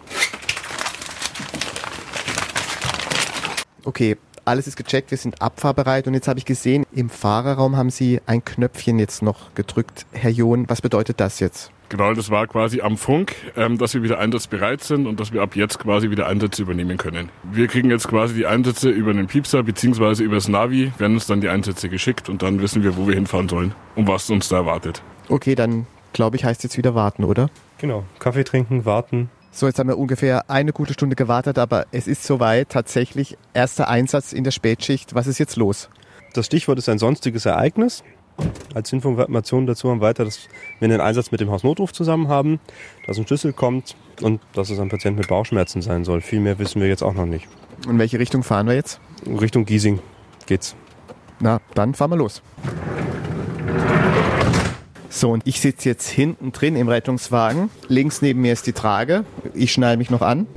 Okay, 3.86 4.18
alles 4.46 4.68
ist 4.68 4.76
gecheckt, 4.76 5.12
wir 5.12 5.18
sind 5.18 5.42
abfahrbereit 5.42 6.08
und 6.08 6.14
jetzt 6.14 6.28
habe 6.28 6.40
ich 6.40 6.46
gesehen, 6.46 6.86
im 6.92 7.10
Fahrerraum 7.10 7.78
haben 7.78 7.90
Sie 7.90 8.22
ein 8.26 8.44
Knöpfchen 8.44 9.00
jetzt 9.00 9.22
noch 9.22 9.54
gedrückt. 9.56 10.06
Herr 10.12 10.32
John, 10.32 10.68
was 10.70 10.82
bedeutet 10.82 11.20
das 11.20 11.40
jetzt? 11.40 11.72
Genau, 11.90 12.14
das 12.14 12.32
war 12.32 12.48
quasi 12.48 12.82
am 12.82 12.98
Funk, 12.98 13.36
ähm, 13.56 13.78
dass 13.78 13.94
wir 13.94 14.02
wieder 14.02 14.18
einsatzbereit 14.18 14.84
sind 14.84 15.06
und 15.06 15.20
dass 15.20 15.32
wir 15.32 15.44
ab 15.44 15.56
jetzt 15.56 15.78
quasi 15.78 16.10
wieder 16.10 16.28
Einsätze 16.28 16.64
übernehmen 16.64 16.98
können. 16.98 17.30
Wir 17.44 17.68
kriegen 17.68 17.92
jetzt 17.92 18.08
quasi 18.08 18.34
die 18.34 18.48
Einsätze 18.48 18.90
über 18.90 19.14
den 19.14 19.28
Piepser 19.28 19.62
beziehungsweise 19.62 20.24
über 20.24 20.36
das 20.36 20.48
Navi, 20.48 20.92
werden 20.98 21.14
uns 21.14 21.28
dann 21.28 21.42
die 21.42 21.50
Einsätze 21.50 21.90
geschickt 21.90 22.30
und 22.30 22.42
dann 22.42 22.62
wissen 22.62 22.84
wir, 22.84 22.98
wo 22.98 23.08
wir 23.08 23.14
hinfahren 23.14 23.48
sollen 23.48 23.76
und 23.96 24.08
was 24.08 24.30
uns 24.30 24.50
da 24.50 24.58
erwartet. 24.58 25.04
Okay, 25.30 25.54
dann 25.54 25.86
glaube 26.14 26.36
ich, 26.36 26.46
heißt 26.46 26.64
jetzt 26.64 26.78
wieder 26.78 26.96
warten, 26.96 27.24
oder? 27.24 27.50
Genau, 27.78 28.06
Kaffee 28.18 28.44
trinken, 28.44 28.86
warten. 28.86 29.30
So, 29.56 29.68
jetzt 29.68 29.78
haben 29.78 29.88
wir 29.88 30.00
ungefähr 30.00 30.50
eine 30.50 30.74
gute 30.74 30.94
Stunde 30.94 31.16
gewartet, 31.16 31.60
aber 31.60 31.86
es 31.92 32.08
ist 32.08 32.24
soweit. 32.24 32.70
Tatsächlich 32.70 33.38
erster 33.54 33.88
Einsatz 33.88 34.34
in 34.34 34.44
der 34.44 34.50
Spätschicht. 34.50 35.14
Was 35.14 35.28
ist 35.28 35.38
jetzt 35.38 35.58
los? 35.58 35.90
Das 36.34 36.48
Stichwort 36.48 36.80
ist 36.80 36.90
ein 36.90 36.98
sonstiges 36.98 37.46
Ereignis. 37.46 38.04
Als 38.74 38.92
Information 38.92 39.68
dazu 39.68 39.92
haben 39.92 40.02
wir 40.02 40.08
weiter, 40.08 40.26
dass 40.26 40.50
wir 40.80 40.90
einen 40.90 41.02
Einsatz 41.02 41.30
mit 41.32 41.40
dem 41.40 41.52
Hausnotruf 41.52 41.94
zusammen 41.94 42.30
haben, 42.30 42.60
dass 43.06 43.20
ein 43.20 43.28
Schlüssel 43.28 43.54
kommt 43.54 43.96
und 44.24 44.42
dass 44.54 44.72
es 44.72 44.80
ein 44.80 44.90
Patient 44.90 45.18
mit 45.18 45.28
Bauchschmerzen 45.28 45.84
sein 45.84 46.04
soll. 46.04 46.22
Viel 46.22 46.40
mehr 46.40 46.58
wissen 46.58 46.82
wir 46.82 46.88
jetzt 46.88 47.04
auch 47.04 47.14
noch 47.14 47.28
nicht. 47.28 47.48
In 47.88 48.00
welche 48.00 48.18
Richtung 48.18 48.42
fahren 48.42 48.66
wir 48.66 48.74
jetzt? 48.74 49.00
Richtung 49.28 49.66
Giesing 49.66 50.00
geht's. 50.48 50.76
Na, 51.40 51.62
dann 51.76 51.94
fahren 51.94 52.10
wir 52.10 52.18
los. 52.18 52.42
So, 55.16 55.30
und 55.30 55.44
ich 55.46 55.62
sitze 55.62 55.90
jetzt 55.90 56.10
hinten 56.10 56.52
drin 56.52 56.76
im 56.76 56.90
Rettungswagen. 56.90 57.70
Links 57.88 58.24
neben 58.24 58.42
mir 58.42 58.52
ist 58.52 58.66
die 58.66 58.74
Trage. 58.74 59.26
Ich 59.54 59.72
schnall 59.72 59.96
mich 59.96 60.10
noch 60.10 60.24
an. 60.24 60.48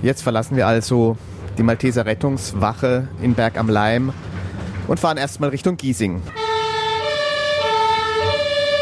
Jetzt 0.00 0.22
verlassen 0.22 0.56
wir 0.56 0.68
also 0.68 1.16
die 1.58 1.64
Malteser 1.64 2.06
Rettungswache 2.06 3.08
in 3.20 3.34
Berg 3.34 3.58
am 3.58 3.68
Leim 3.68 4.12
und 4.86 5.00
fahren 5.00 5.16
erstmal 5.16 5.50
Richtung 5.50 5.76
Giesing. 5.76 6.22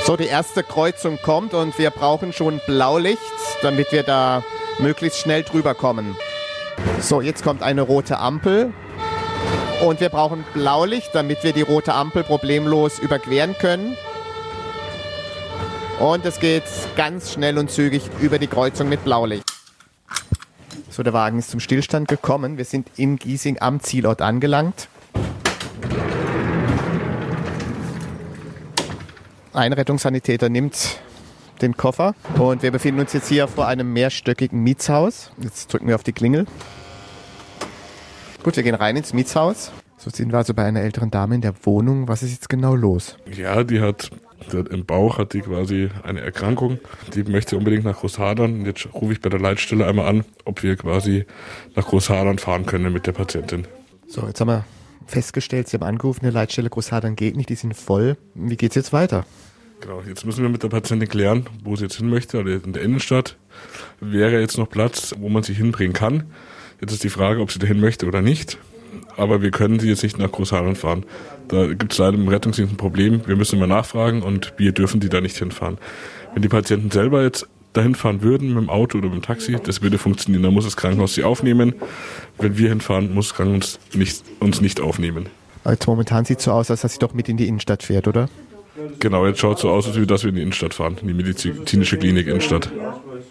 So, 0.05 0.19
die 0.19 0.27
erste 0.27 0.63
Kreuzung 0.63 1.19
kommt 1.25 1.55
und 1.55 1.79
wir 1.79 1.89
brauchen 1.89 2.35
schon 2.35 2.61
Blaulicht, 2.67 3.19
damit 3.63 3.93
wir 3.93 4.03
da 4.03 4.45
möglichst 4.79 5.21
schnell 5.21 5.43
drüber 5.43 5.75
kommen. 5.75 6.17
So, 7.01 7.23
jetzt 7.23 7.43
kommt 7.43 7.63
eine 7.63 7.81
rote 7.81 8.19
Ampel 8.19 8.75
und 9.83 10.01
wir 10.01 10.11
brauchen 10.11 10.45
Blaulicht, 10.55 11.11
damit 11.13 11.43
wir 11.43 11.53
die 11.53 11.63
rote 11.63 11.93
Ampel 11.93 12.23
problemlos 12.23 13.01
überqueren 13.01 13.57
können. 13.59 13.97
Und 15.99 16.25
es 16.25 16.39
geht 16.39 16.63
ganz 16.97 17.33
schnell 17.33 17.59
und 17.59 17.71
zügig 17.71 18.03
über 18.21 18.39
die 18.39 18.47
Kreuzung 18.47 18.89
mit 18.89 19.05
Blaulicht. 19.05 19.45
So, 20.89 21.03
der 21.03 21.13
Wagen 21.13 21.39
ist 21.39 21.51
zum 21.51 21.59
Stillstand 21.59 22.07
gekommen. 22.07 22.59
Wir 22.59 22.65
sind 22.65 22.89
in 22.97 23.17
Giesing 23.17 23.61
am 23.61 23.81
Zielort 23.81 24.23
angelangt. 24.23 24.89
Ein 29.53 29.73
Rettungssanitäter 29.73 30.49
nimmt 30.49 30.99
den 31.61 31.77
Koffer 31.77 32.15
und 32.39 32.63
wir 32.63 32.71
befinden 32.71 33.01
uns 33.01 33.13
jetzt 33.13 33.29
hier 33.29 33.49
vor 33.49 33.67
einem 33.67 33.93
mehrstöckigen 33.93 34.63
Mietshaus. 34.63 35.33
Jetzt 35.39 35.73
drücken 35.73 35.89
wir 35.89 35.97
auf 35.97 36.03
die 36.03 36.13
Klingel. 36.13 36.47
Gut, 38.43 38.57
wir 38.57 38.65
gehen 38.65 38.75
rein 38.75 38.97
ins 38.97 39.13
Mietshaus. 39.13 39.71
So 39.99 40.11
sind 40.11 40.33
wir 40.33 40.39
also 40.39 40.53
bei 40.53 40.65
einer 40.65 40.81
älteren 40.81 41.13
Dame 41.13 41.37
in 41.37 41.43
der 41.43 41.55
Wohnung. 41.63 42.09
Was 42.09 42.25
ist 42.25 42.33
jetzt 42.33 42.49
genau 42.49 42.75
los? 42.75 43.17
Ja, 43.33 43.63
die 43.63 43.81
hat 43.81 44.11
im 44.53 44.85
Bauch 44.85 45.19
hat 45.19 45.33
die 45.35 45.43
quasi 45.43 45.91
eine 46.03 46.21
Erkrankung. 46.21 46.81
Die 47.15 47.23
möchte 47.23 47.57
unbedingt 47.57 47.85
nach 47.85 48.01
Großhadern. 48.01 48.67
Jetzt 48.67 48.89
rufe 48.93 49.13
ich 49.13 49.21
bei 49.21 49.29
der 49.29 49.39
Leitstelle 49.39 49.87
einmal 49.87 50.09
an, 50.09 50.25
ob 50.45 50.65
wir 50.65 50.75
quasi 50.75 51.25
nach 51.77 51.87
Großhadern 51.87 52.39
fahren 52.39 52.67
können 52.67 52.93
mit 52.93 53.07
der 53.07 53.13
Patientin. 53.13 53.69
So, 54.09 54.27
jetzt 54.27 54.41
haben 54.41 54.49
wir 54.49 54.65
festgestellt, 55.07 55.69
Sie 55.69 55.77
haben 55.77 55.85
angerufen, 55.85 56.23
eine 56.25 56.33
Leitstelle 56.33 56.69
Großhadern 56.69 57.15
geht 57.15 57.37
nicht, 57.37 57.49
die 57.49 57.55
sind 57.55 57.77
voll. 57.77 58.17
Wie 58.35 58.57
geht's 58.57 58.75
jetzt 58.75 58.93
weiter? 58.93 59.25
Genau, 59.81 60.03
jetzt 60.07 60.27
müssen 60.27 60.43
wir 60.43 60.51
mit 60.51 60.65
der 60.65 60.69
Patientin 60.69 61.09
klären, 61.09 61.47
wo 61.63 61.77
sie 61.77 61.85
jetzt 61.85 61.97
hin 61.97 62.11
möchte. 62.11 62.41
Oder 62.41 62.55
in 62.65 62.73
der 62.73 62.83
Innenstadt 62.83 63.37
wäre 64.01 64.41
jetzt 64.41 64.59
noch 64.59 64.69
Platz, 64.69 65.15
wo 65.19 65.29
man 65.29 65.45
sie 65.45 65.55
hinbringen 65.55 65.93
kann. 65.93 66.25
Jetzt 66.83 66.95
ist 66.95 67.05
die 67.05 67.11
Frage, 67.11 67.41
ob 67.41 67.53
sie 67.53 67.61
dahin 67.61 67.79
möchte 67.79 68.07
oder 68.07 68.23
nicht. 68.23 68.59
Aber 69.17 69.41
wir 69.41 69.53
können 69.53 69.79
sie 69.79 69.89
jetzt 69.89 70.03
nicht 70.03 70.19
nach 70.19 70.33
Großhadern 70.33 70.75
fahren. 70.75 71.05
Da 71.47 71.69
gibt 71.69 71.93
es 71.93 71.99
leider 71.99 72.17
im 72.17 72.27
Rettungsdienst 72.27 72.73
ein 72.73 72.77
Problem. 72.77 73.23
Wir 73.25 73.37
müssen 73.37 73.57
immer 73.57 73.69
nachfragen 73.69 74.23
und 74.23 74.53
wir 74.57 74.73
dürfen 74.73 74.99
die 74.99 75.09
da 75.09 75.21
nicht 75.21 75.37
hinfahren. 75.37 75.79
Wenn 76.35 76.43
die 76.43 76.49
Patienten 76.49 76.91
selber 76.91 77.23
jetzt 77.23 77.47
dahin 77.73 77.95
fahren 77.95 78.23
würden 78.23 78.49
mit 78.49 78.65
dem 78.65 78.69
Auto 78.69 78.99
oder 78.99 79.09
mit 79.09 79.15
dem 79.15 79.23
Taxi, 79.23 79.57
das 79.63 79.81
würde 79.81 79.97
funktionieren. 79.97 80.43
Da 80.43 80.51
muss 80.51 80.65
das 80.65 80.77
Krankenhaus 80.77 81.15
sie 81.15 81.23
aufnehmen. 81.23 81.75
Wenn 82.39 82.59
wir 82.59 82.69
hinfahren, 82.71 83.15
muss 83.15 83.29
das 83.29 83.37
Krankenhaus 83.37 83.79
nicht, 83.95 84.25
uns 84.41 84.61
nicht 84.61 84.81
aufnehmen. 84.81 85.29
Jetzt 85.65 85.87
momentan 85.87 86.25
sieht 86.25 86.39
es 86.39 86.47
so 86.47 86.51
aus, 86.51 86.69
als 86.69 86.81
dass 86.81 86.95
sie 86.95 86.99
doch 86.99 87.15
mit 87.15 87.29
in 87.29 87.37
die 87.37 87.47
Innenstadt 87.47 87.85
fährt, 87.85 88.09
oder? 88.09 88.29
Genau, 88.99 89.25
jetzt 89.25 89.39
schaut 89.39 89.57
es 89.57 89.63
so 89.63 89.71
aus, 89.71 89.87
als 89.87 90.05
dass 90.07 90.25
wir 90.25 90.31
in 90.31 90.35
die 90.35 90.43
Innenstadt 90.43 90.75
fahren, 90.75 90.97
in 91.01 91.07
die 91.07 91.15
medizinische 91.15 91.97
Klinik 91.97 92.27
Innenstadt. 92.27 92.73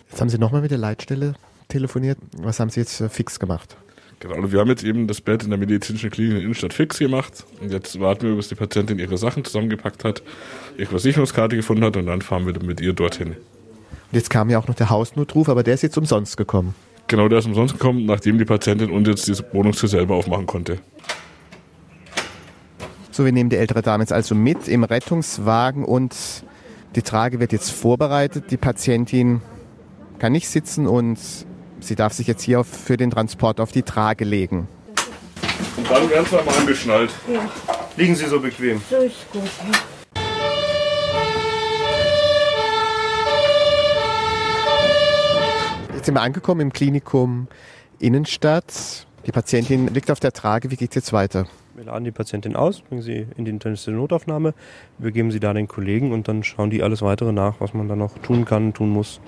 Jetzt 0.09 0.21
haben 0.21 0.29
Sie 0.29 0.37
nochmal 0.37 0.61
mit 0.61 0.71
der 0.71 0.77
Leitstelle 0.77 1.33
telefoniert. 1.71 2.17
Was 2.37 2.59
haben 2.59 2.69
Sie 2.69 2.79
jetzt 2.79 3.03
fix 3.09 3.39
gemacht? 3.39 3.75
Genau, 4.21 4.35
also 4.35 4.51
wir 4.51 4.59
haben 4.59 4.69
jetzt 4.69 4.83
eben 4.83 5.07
das 5.07 5.19
Bett 5.19 5.43
in 5.43 5.49
der 5.49 5.57
medizinischen 5.57 6.11
Klinik 6.11 6.31
in 6.31 6.35
der 6.35 6.43
Innenstadt 6.43 6.73
fix 6.73 6.99
gemacht. 6.99 7.43
Und 7.59 7.71
jetzt 7.71 7.99
warten 7.99 8.27
wir, 8.27 8.35
bis 8.35 8.49
die 8.49 8.55
Patientin 8.55 8.99
ihre 8.99 9.17
Sachen 9.17 9.43
zusammengepackt 9.43 10.03
hat, 10.03 10.21
ihre 10.77 10.89
Versicherungskarte 10.89 11.55
gefunden 11.55 11.83
hat 11.83 11.97
und 11.97 12.05
dann 12.05 12.21
fahren 12.21 12.45
wir 12.45 12.53
mit 12.63 12.79
ihr 12.81 12.93
dorthin. 12.93 13.29
Und 13.29 13.35
jetzt 14.11 14.29
kam 14.29 14.51
ja 14.51 14.59
auch 14.59 14.67
noch 14.67 14.75
der 14.75 14.91
Hausnotruf, 14.91 15.49
aber 15.49 15.63
der 15.63 15.73
ist 15.73 15.81
jetzt 15.81 15.97
umsonst 15.97 16.37
gekommen. 16.37 16.75
Genau, 17.07 17.29
der 17.29 17.39
ist 17.39 17.47
umsonst 17.47 17.73
gekommen, 17.73 18.05
nachdem 18.05 18.37
die 18.37 18.45
Patientin 18.45 18.91
uns 18.91 19.07
jetzt 19.07 19.27
diese 19.27 19.43
Wohnungstür 19.53 19.89
selber 19.89 20.15
aufmachen 20.15 20.45
konnte. 20.45 20.77
So, 23.09 23.25
wir 23.25 23.31
nehmen 23.31 23.49
die 23.49 23.57
ältere 23.57 23.81
Dame 23.81 24.03
jetzt 24.03 24.13
also 24.13 24.35
mit 24.35 24.67
im 24.67 24.83
Rettungswagen 24.83 25.83
und 25.83 26.15
die 26.95 27.01
Trage 27.01 27.39
wird 27.39 27.53
jetzt 27.53 27.71
vorbereitet. 27.71 28.51
Die 28.51 28.57
Patientin 28.57 29.41
kann 30.19 30.31
nicht 30.31 30.47
sitzen 30.47 30.85
und 30.87 31.17
sie 31.81 31.95
darf 31.95 32.13
sich 32.13 32.27
jetzt 32.27 32.43
hier 32.43 32.63
für 32.63 32.97
den 32.97 33.11
Transport 33.11 33.59
auf 33.59 33.71
die 33.71 33.83
Trage 33.83 34.23
legen. 34.23 34.67
Und 35.77 35.89
dann 35.89 36.09
werden 36.09 36.25
sie 36.25 36.35
mal 36.35 36.55
angeschnallt. 36.57 37.11
Ja. 37.31 37.49
Liegen 37.97 38.15
Sie 38.15 38.25
so 38.25 38.39
bequem. 38.39 38.81
So 38.89 38.97
ist 38.97 39.31
gut. 39.31 39.43
Jetzt 45.93 46.05
sind 46.05 46.15
wir 46.15 46.21
angekommen 46.21 46.61
im 46.61 46.73
Klinikum 46.73 47.47
Innenstadt. 47.99 49.05
Die 49.25 49.31
Patientin 49.31 49.87
liegt 49.93 50.09
auf 50.09 50.19
der 50.19 50.31
Trage. 50.31 50.71
Wie 50.71 50.75
geht 50.77 50.89
es 50.89 50.95
jetzt 50.95 51.13
weiter? 51.13 51.45
Wir 51.75 51.85
laden 51.85 52.03
die 52.03 52.11
Patientin 52.11 52.55
aus, 52.55 52.81
bringen 52.81 53.01
sie 53.01 53.27
in 53.37 53.45
die 53.45 53.51
intensivste 53.51 53.91
Notaufnahme, 53.91 54.53
übergeben 54.99 55.31
sie 55.31 55.39
da 55.39 55.53
den 55.53 55.67
Kollegen 55.67 56.11
und 56.11 56.27
dann 56.27 56.43
schauen 56.43 56.69
die 56.69 56.83
alles 56.83 57.01
weitere 57.01 57.31
nach, 57.31 57.55
was 57.59 57.73
man 57.73 57.87
da 57.87 57.95
noch 57.95 58.17
tun 58.19 58.45
kann, 58.45 58.73
tun 58.73 58.89
muss 58.89 59.19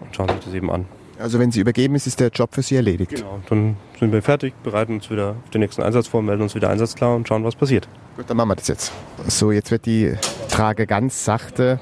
und 0.00 0.14
schauen 0.14 0.28
sich 0.28 0.40
das 0.40 0.54
eben 0.54 0.70
an. 0.70 0.86
Also 1.18 1.38
wenn 1.38 1.52
sie 1.52 1.60
übergeben 1.60 1.94
ist, 1.94 2.06
ist 2.06 2.20
der 2.20 2.28
Job 2.28 2.54
für 2.54 2.62
sie 2.62 2.76
erledigt. 2.76 3.16
Genau, 3.16 3.40
dann 3.48 3.76
sind 3.98 4.12
wir 4.12 4.22
fertig, 4.22 4.54
bereiten 4.62 4.94
uns 4.94 5.10
wieder 5.10 5.30
auf 5.44 5.50
den 5.50 5.60
nächsten 5.60 5.82
Einsatz 5.82 6.08
vor, 6.08 6.22
melden 6.22 6.42
uns 6.42 6.54
wieder 6.54 6.70
einsatzklar 6.70 7.14
und 7.14 7.28
schauen, 7.28 7.44
was 7.44 7.54
passiert. 7.54 7.88
Gut, 8.16 8.28
dann 8.28 8.36
machen 8.36 8.48
wir 8.48 8.56
das 8.56 8.68
jetzt. 8.68 8.92
So, 9.28 9.52
jetzt 9.52 9.70
wird 9.70 9.86
die 9.86 10.14
Trage 10.48 10.86
ganz 10.86 11.24
sachte 11.24 11.80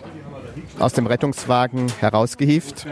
aus 0.79 0.93
dem 0.93 1.07
Rettungswagen 1.07 1.91
herausgehievt. 2.01 2.87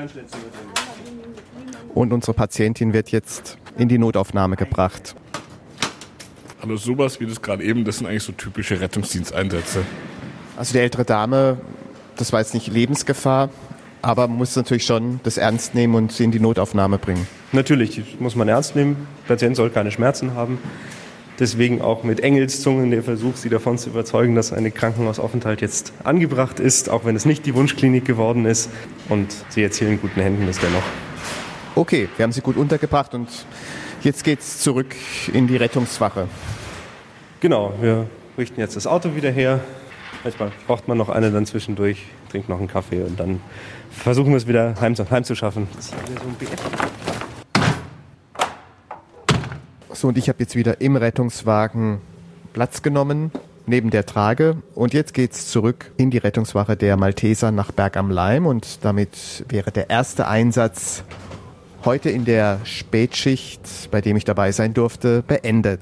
Und 1.95 2.13
unsere 2.13 2.35
Patientin 2.35 2.93
wird 2.93 3.11
jetzt 3.11 3.59
in 3.77 3.89
die 3.89 3.99
Notaufnahme 3.99 4.57
gebracht. 4.57 5.15
Also 6.63 6.77
sowas 6.77 7.21
wie 7.21 7.27
das 7.27 7.41
gerade 7.41 7.65
eben, 7.65 7.85
das 7.85 7.99
sind 7.99 8.07
eigentlich 8.07 8.23
so 8.23 8.33
typische 8.33 8.81
Rettungsdiensteinsätze. 8.81 9.83
Also 10.57 10.73
die 10.75 10.79
ältere 10.79 11.05
Dame, 11.05 11.59
das 12.17 12.33
war 12.33 12.41
jetzt 12.41 12.55
nicht 12.55 12.67
Lebensgefahr, 12.69 13.49
aber 14.03 14.29
man 14.29 14.39
muss 14.39 14.57
natürlich 14.57 14.85
schon 14.85 15.21
das 15.23 15.37
ernst 15.37 15.75
nehmen 15.75 15.95
und 15.95 16.13
sie 16.13 16.25
in 16.25 16.31
die 16.31 16.41
Notaufnahme 16.41 16.99
bringen. 16.99 17.27
Natürlich, 17.53 17.91
die 17.91 18.05
muss 18.19 18.37
man 18.37 18.49
ernst 18.49 18.77
nehmen. 18.77 19.09
Der 19.23 19.35
Patient 19.35 19.57
soll 19.57 19.71
keine 19.71 19.91
Schmerzen 19.91 20.35
haben. 20.35 20.59
Deswegen 21.39 21.81
auch 21.81 22.05
mit 22.05 22.21
Engelszungen 22.21 22.91
der 22.91 23.03
Versuch, 23.03 23.37
sie 23.37 23.49
davon 23.49 23.79
zu 23.79 23.89
überzeugen, 23.89 24.35
dass 24.35 24.53
eine 24.53 24.71
Krankenhausaufenthalt 24.71 25.63
jetzt 25.63 25.95
angebracht 26.05 26.61
ist, 26.61 26.91
auch 26.91 27.07
wenn 27.07 27.17
es 27.17 27.25
nicht 27.25 27.47
die 27.47 27.55
Wunschklinik 27.55 28.05
geworden 28.05 28.45
ist. 28.45 28.69
Und 29.09 29.35
sie 29.49 29.63
jetzt 29.63 29.79
hier 29.79 29.89
in 29.89 30.01
guten 30.01 30.21
Händen 30.21 30.47
ist 30.49 30.63
dennoch. 30.63 30.83
Okay, 31.75 32.09
wir 32.17 32.25
haben 32.25 32.33
sie 32.33 32.43
gut 32.43 32.57
untergebracht 32.57 33.15
und 33.15 33.29
jetzt 34.03 34.23
geht's 34.23 34.59
zurück 34.59 34.95
in 35.33 35.47
die 35.47 35.57
Rettungswache. 35.57 36.29
Genau, 37.41 37.73
wir 37.81 38.07
richten 38.37 38.61
jetzt 38.61 38.77
das 38.77 38.87
Auto 38.87 39.15
wieder 39.15 39.31
her. 39.31 39.61
Manchmal 40.25 40.53
braucht 40.67 40.89
man 40.89 40.99
noch 40.99 41.09
eine 41.09 41.31
dann 41.31 41.47
zwischendurch, 41.47 42.05
trinkt 42.31 42.49
noch 42.49 42.59
einen 42.59 42.69
Kaffee 42.69 43.03
und 43.03 43.19
dann 43.19 43.41
versuchen 43.91 44.31
wir 44.31 44.37
es 44.37 44.47
wieder 44.47 44.75
heim, 44.81 44.95
heimzuschaffen. 44.95 45.67
Das 45.75 45.87
ist 45.87 45.95
hier 46.39 46.49
so 50.01 50.09
und 50.09 50.17
ich 50.17 50.29
habe 50.29 50.39
jetzt 50.41 50.57
wieder 50.57 50.81
im 50.81 50.97
Rettungswagen 50.97 52.01
Platz 52.55 52.81
genommen, 52.81 53.31
neben 53.67 53.91
der 53.91 54.07
Trage. 54.07 54.57
Und 54.75 54.95
jetzt 54.95 55.13
geht's 55.15 55.51
zurück 55.51 55.93
in 55.99 56.11
die 56.11 56.19
Rettungswache 56.19 56.77
der 56.77 56.97
Malteser 56.97 57.51
nach 57.53 57.71
Berg 57.71 57.97
am 57.99 58.11
Leim. 58.11 58.47
Und 58.47 58.85
damit 58.85 59.45
wäre 59.49 59.71
der 59.71 59.91
erste 59.91 60.27
Einsatz 60.27 61.05
heute 61.85 62.09
in 62.09 62.25
der 62.25 62.61
Spätschicht, 62.65 63.91
bei 63.91 64.01
dem 64.01 64.17
ich 64.17 64.25
dabei 64.25 64.53
sein 64.53 64.73
durfte, 64.75 65.23
beendet. 65.23 65.81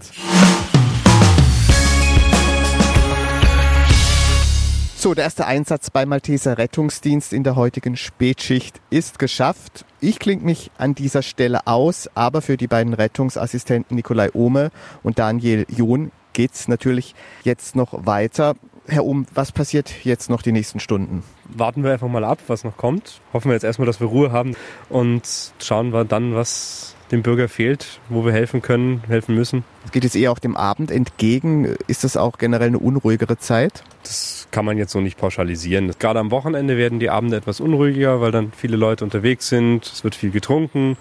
So, 5.00 5.14
der 5.14 5.22
erste 5.22 5.46
Einsatz 5.46 5.90
beim 5.90 6.08
Malteser 6.08 6.58
Rettungsdienst 6.58 7.32
in 7.32 7.44
der 7.44 7.54
heutigen 7.54 7.96
Spätschicht 7.96 8.80
ist 8.90 9.20
geschafft. 9.20 9.84
Ich 10.00 10.18
klinge 10.18 10.42
mich 10.42 10.72
an 10.76 10.96
dieser 10.96 11.22
Stelle 11.22 11.68
aus, 11.68 12.10
aber 12.16 12.42
für 12.42 12.56
die 12.56 12.66
beiden 12.66 12.94
Rettungsassistenten 12.94 13.94
Nikolai 13.94 14.30
Ohme 14.32 14.72
und 15.04 15.20
Daniel 15.20 15.66
John 15.68 16.10
geht's 16.32 16.66
natürlich 16.66 17.14
jetzt 17.44 17.76
noch 17.76 18.06
weiter. 18.06 18.56
Herr 18.88 19.04
Ohm, 19.04 19.26
was 19.32 19.52
passiert 19.52 20.04
jetzt 20.04 20.30
noch 20.30 20.42
die 20.42 20.50
nächsten 20.50 20.80
Stunden? 20.80 21.22
Warten 21.44 21.84
wir 21.84 21.92
einfach 21.92 22.08
mal 22.08 22.24
ab, 22.24 22.40
was 22.48 22.64
noch 22.64 22.76
kommt. 22.76 23.20
Hoffen 23.32 23.50
wir 23.50 23.54
jetzt 23.54 23.62
erstmal, 23.62 23.86
dass 23.86 24.00
wir 24.00 24.08
Ruhe 24.08 24.32
haben 24.32 24.56
und 24.88 25.22
schauen 25.60 25.92
wir 25.92 26.06
dann, 26.06 26.34
was 26.34 26.96
dem 27.10 27.22
Bürger 27.22 27.48
fehlt, 27.48 28.00
wo 28.08 28.24
wir 28.24 28.32
helfen 28.32 28.62
können, 28.62 29.02
helfen 29.06 29.34
müssen. 29.34 29.64
Es 29.84 29.92
geht 29.92 30.04
jetzt 30.04 30.16
eher 30.16 30.32
auch 30.32 30.38
dem 30.38 30.56
Abend 30.56 30.90
entgegen. 30.90 31.76
Ist 31.86 32.04
das 32.04 32.16
auch 32.16 32.38
generell 32.38 32.68
eine 32.68 32.78
unruhigere 32.78 33.38
Zeit? 33.38 33.82
Das 34.02 34.46
kann 34.50 34.64
man 34.64 34.78
jetzt 34.78 34.92
so 34.92 35.00
nicht 35.00 35.18
pauschalisieren. 35.18 35.92
Gerade 35.98 36.20
am 36.20 36.30
Wochenende 36.30 36.76
werden 36.76 36.98
die 36.98 37.10
Abende 37.10 37.36
etwas 37.36 37.60
unruhiger, 37.60 38.20
weil 38.20 38.32
dann 38.32 38.52
viele 38.56 38.76
Leute 38.76 39.04
unterwegs 39.04 39.48
sind. 39.48 39.86
Es 39.86 40.04
wird 40.04 40.14
viel 40.14 40.30
getrunken. 40.30 40.96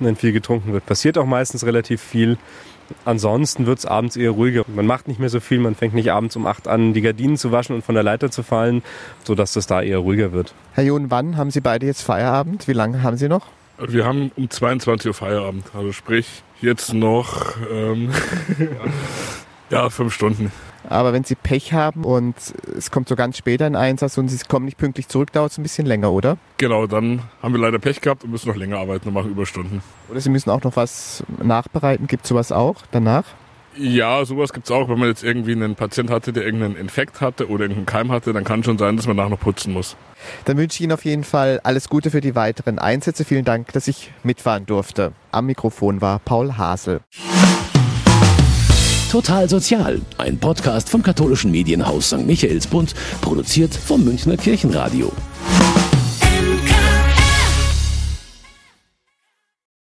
Wenn 0.00 0.14
viel 0.14 0.32
getrunken 0.32 0.72
wird, 0.72 0.86
passiert 0.86 1.18
auch 1.18 1.26
meistens 1.26 1.66
relativ 1.66 2.00
viel. 2.00 2.38
Ansonsten 3.04 3.66
wird 3.66 3.80
es 3.80 3.86
abends 3.86 4.16
eher 4.16 4.30
ruhiger. 4.30 4.64
Man 4.68 4.86
macht 4.86 5.08
nicht 5.08 5.20
mehr 5.20 5.28
so 5.28 5.40
viel, 5.40 5.58
man 5.58 5.74
fängt 5.74 5.94
nicht 5.94 6.12
abends 6.12 6.36
um 6.36 6.46
acht 6.46 6.68
an, 6.68 6.94
die 6.94 7.00
Gardinen 7.00 7.36
zu 7.36 7.52
waschen 7.52 7.74
und 7.74 7.84
von 7.84 7.94
der 7.94 8.04
Leiter 8.04 8.30
zu 8.30 8.42
fallen, 8.42 8.82
sodass 9.24 9.52
das 9.52 9.66
da 9.66 9.82
eher 9.82 9.98
ruhiger 9.98 10.32
wird. 10.32 10.54
Herr 10.72 10.84
John, 10.84 11.10
wann 11.10 11.36
haben 11.36 11.50
Sie 11.50 11.60
beide 11.60 11.84
jetzt 11.84 12.02
Feierabend? 12.02 12.68
Wie 12.68 12.72
lange 12.72 13.02
haben 13.02 13.16
Sie 13.16 13.28
noch? 13.28 13.46
Wir 13.86 14.04
haben 14.04 14.32
um 14.36 14.50
22 14.50 15.08
Uhr 15.08 15.14
Feierabend, 15.14 15.64
also 15.72 15.92
sprich 15.92 16.42
jetzt 16.60 16.92
noch 16.92 17.56
ähm, 17.70 18.10
ja 19.70 19.88
fünf 19.88 20.12
Stunden. 20.12 20.50
Aber 20.88 21.12
wenn 21.12 21.22
Sie 21.22 21.36
Pech 21.36 21.72
haben 21.72 22.04
und 22.04 22.34
es 22.76 22.90
kommt 22.90 23.08
so 23.08 23.14
ganz 23.14 23.36
später 23.36 23.66
ein 23.66 23.76
Einsatz 23.76 24.18
und 24.18 24.28
Sie 24.28 24.38
kommen 24.48 24.64
nicht 24.64 24.78
pünktlich 24.78 25.06
zurück, 25.06 25.32
dauert 25.32 25.52
es 25.52 25.58
ein 25.58 25.62
bisschen 25.62 25.86
länger, 25.86 26.10
oder? 26.10 26.38
Genau, 26.56 26.86
dann 26.86 27.22
haben 27.42 27.54
wir 27.54 27.60
leider 27.60 27.78
Pech 27.78 28.00
gehabt 28.00 28.24
und 28.24 28.30
müssen 28.30 28.48
noch 28.48 28.56
länger 28.56 28.78
arbeiten 28.78 29.08
und 29.08 29.14
machen 29.14 29.30
Überstunden. 29.30 29.82
Oder 30.08 30.20
Sie 30.20 30.30
müssen 30.30 30.50
auch 30.50 30.62
noch 30.62 30.74
was 30.74 31.22
nachbereiten. 31.42 32.06
Gibt 32.08 32.24
es 32.24 32.30
sowas 32.30 32.50
auch 32.50 32.76
danach? 32.90 33.24
Ja, 33.78 34.24
sowas 34.24 34.52
gibt's 34.52 34.70
auch. 34.70 34.88
Wenn 34.88 34.98
man 34.98 35.08
jetzt 35.08 35.22
irgendwie 35.22 35.52
einen 35.52 35.76
Patient 35.76 36.10
hatte, 36.10 36.32
der 36.32 36.44
irgendeinen 36.44 36.76
Infekt 36.76 37.20
hatte 37.20 37.48
oder 37.48 37.62
irgendeinen 37.62 37.86
Keim 37.86 38.10
hatte, 38.10 38.32
dann 38.32 38.42
kann 38.42 38.64
schon 38.64 38.76
sein, 38.76 38.96
dass 38.96 39.06
man 39.06 39.16
nachher 39.16 39.30
noch 39.30 39.40
putzen 39.40 39.72
muss. 39.72 39.96
Dann 40.46 40.56
wünsche 40.56 40.76
ich 40.76 40.80
Ihnen 40.80 40.92
auf 40.92 41.04
jeden 41.04 41.22
Fall 41.22 41.60
alles 41.62 41.88
Gute 41.88 42.10
für 42.10 42.20
die 42.20 42.34
weiteren 42.34 42.80
Einsätze. 42.80 43.24
Vielen 43.24 43.44
Dank, 43.44 43.72
dass 43.72 43.86
ich 43.86 44.10
mitfahren 44.24 44.66
durfte. 44.66 45.12
Am 45.30 45.46
Mikrofon 45.46 46.00
war 46.00 46.18
Paul 46.18 46.56
Hasel. 46.56 47.00
Total 49.12 49.48
Sozial, 49.48 50.00
ein 50.18 50.38
Podcast 50.38 50.90
vom 50.90 51.02
katholischen 51.02 51.50
Medienhaus 51.50 52.08
St. 52.08 52.26
Michaelsbund, 52.26 52.94
produziert 53.22 53.72
vom 53.74 54.04
Münchner 54.04 54.36
Kirchenradio. 54.36 55.10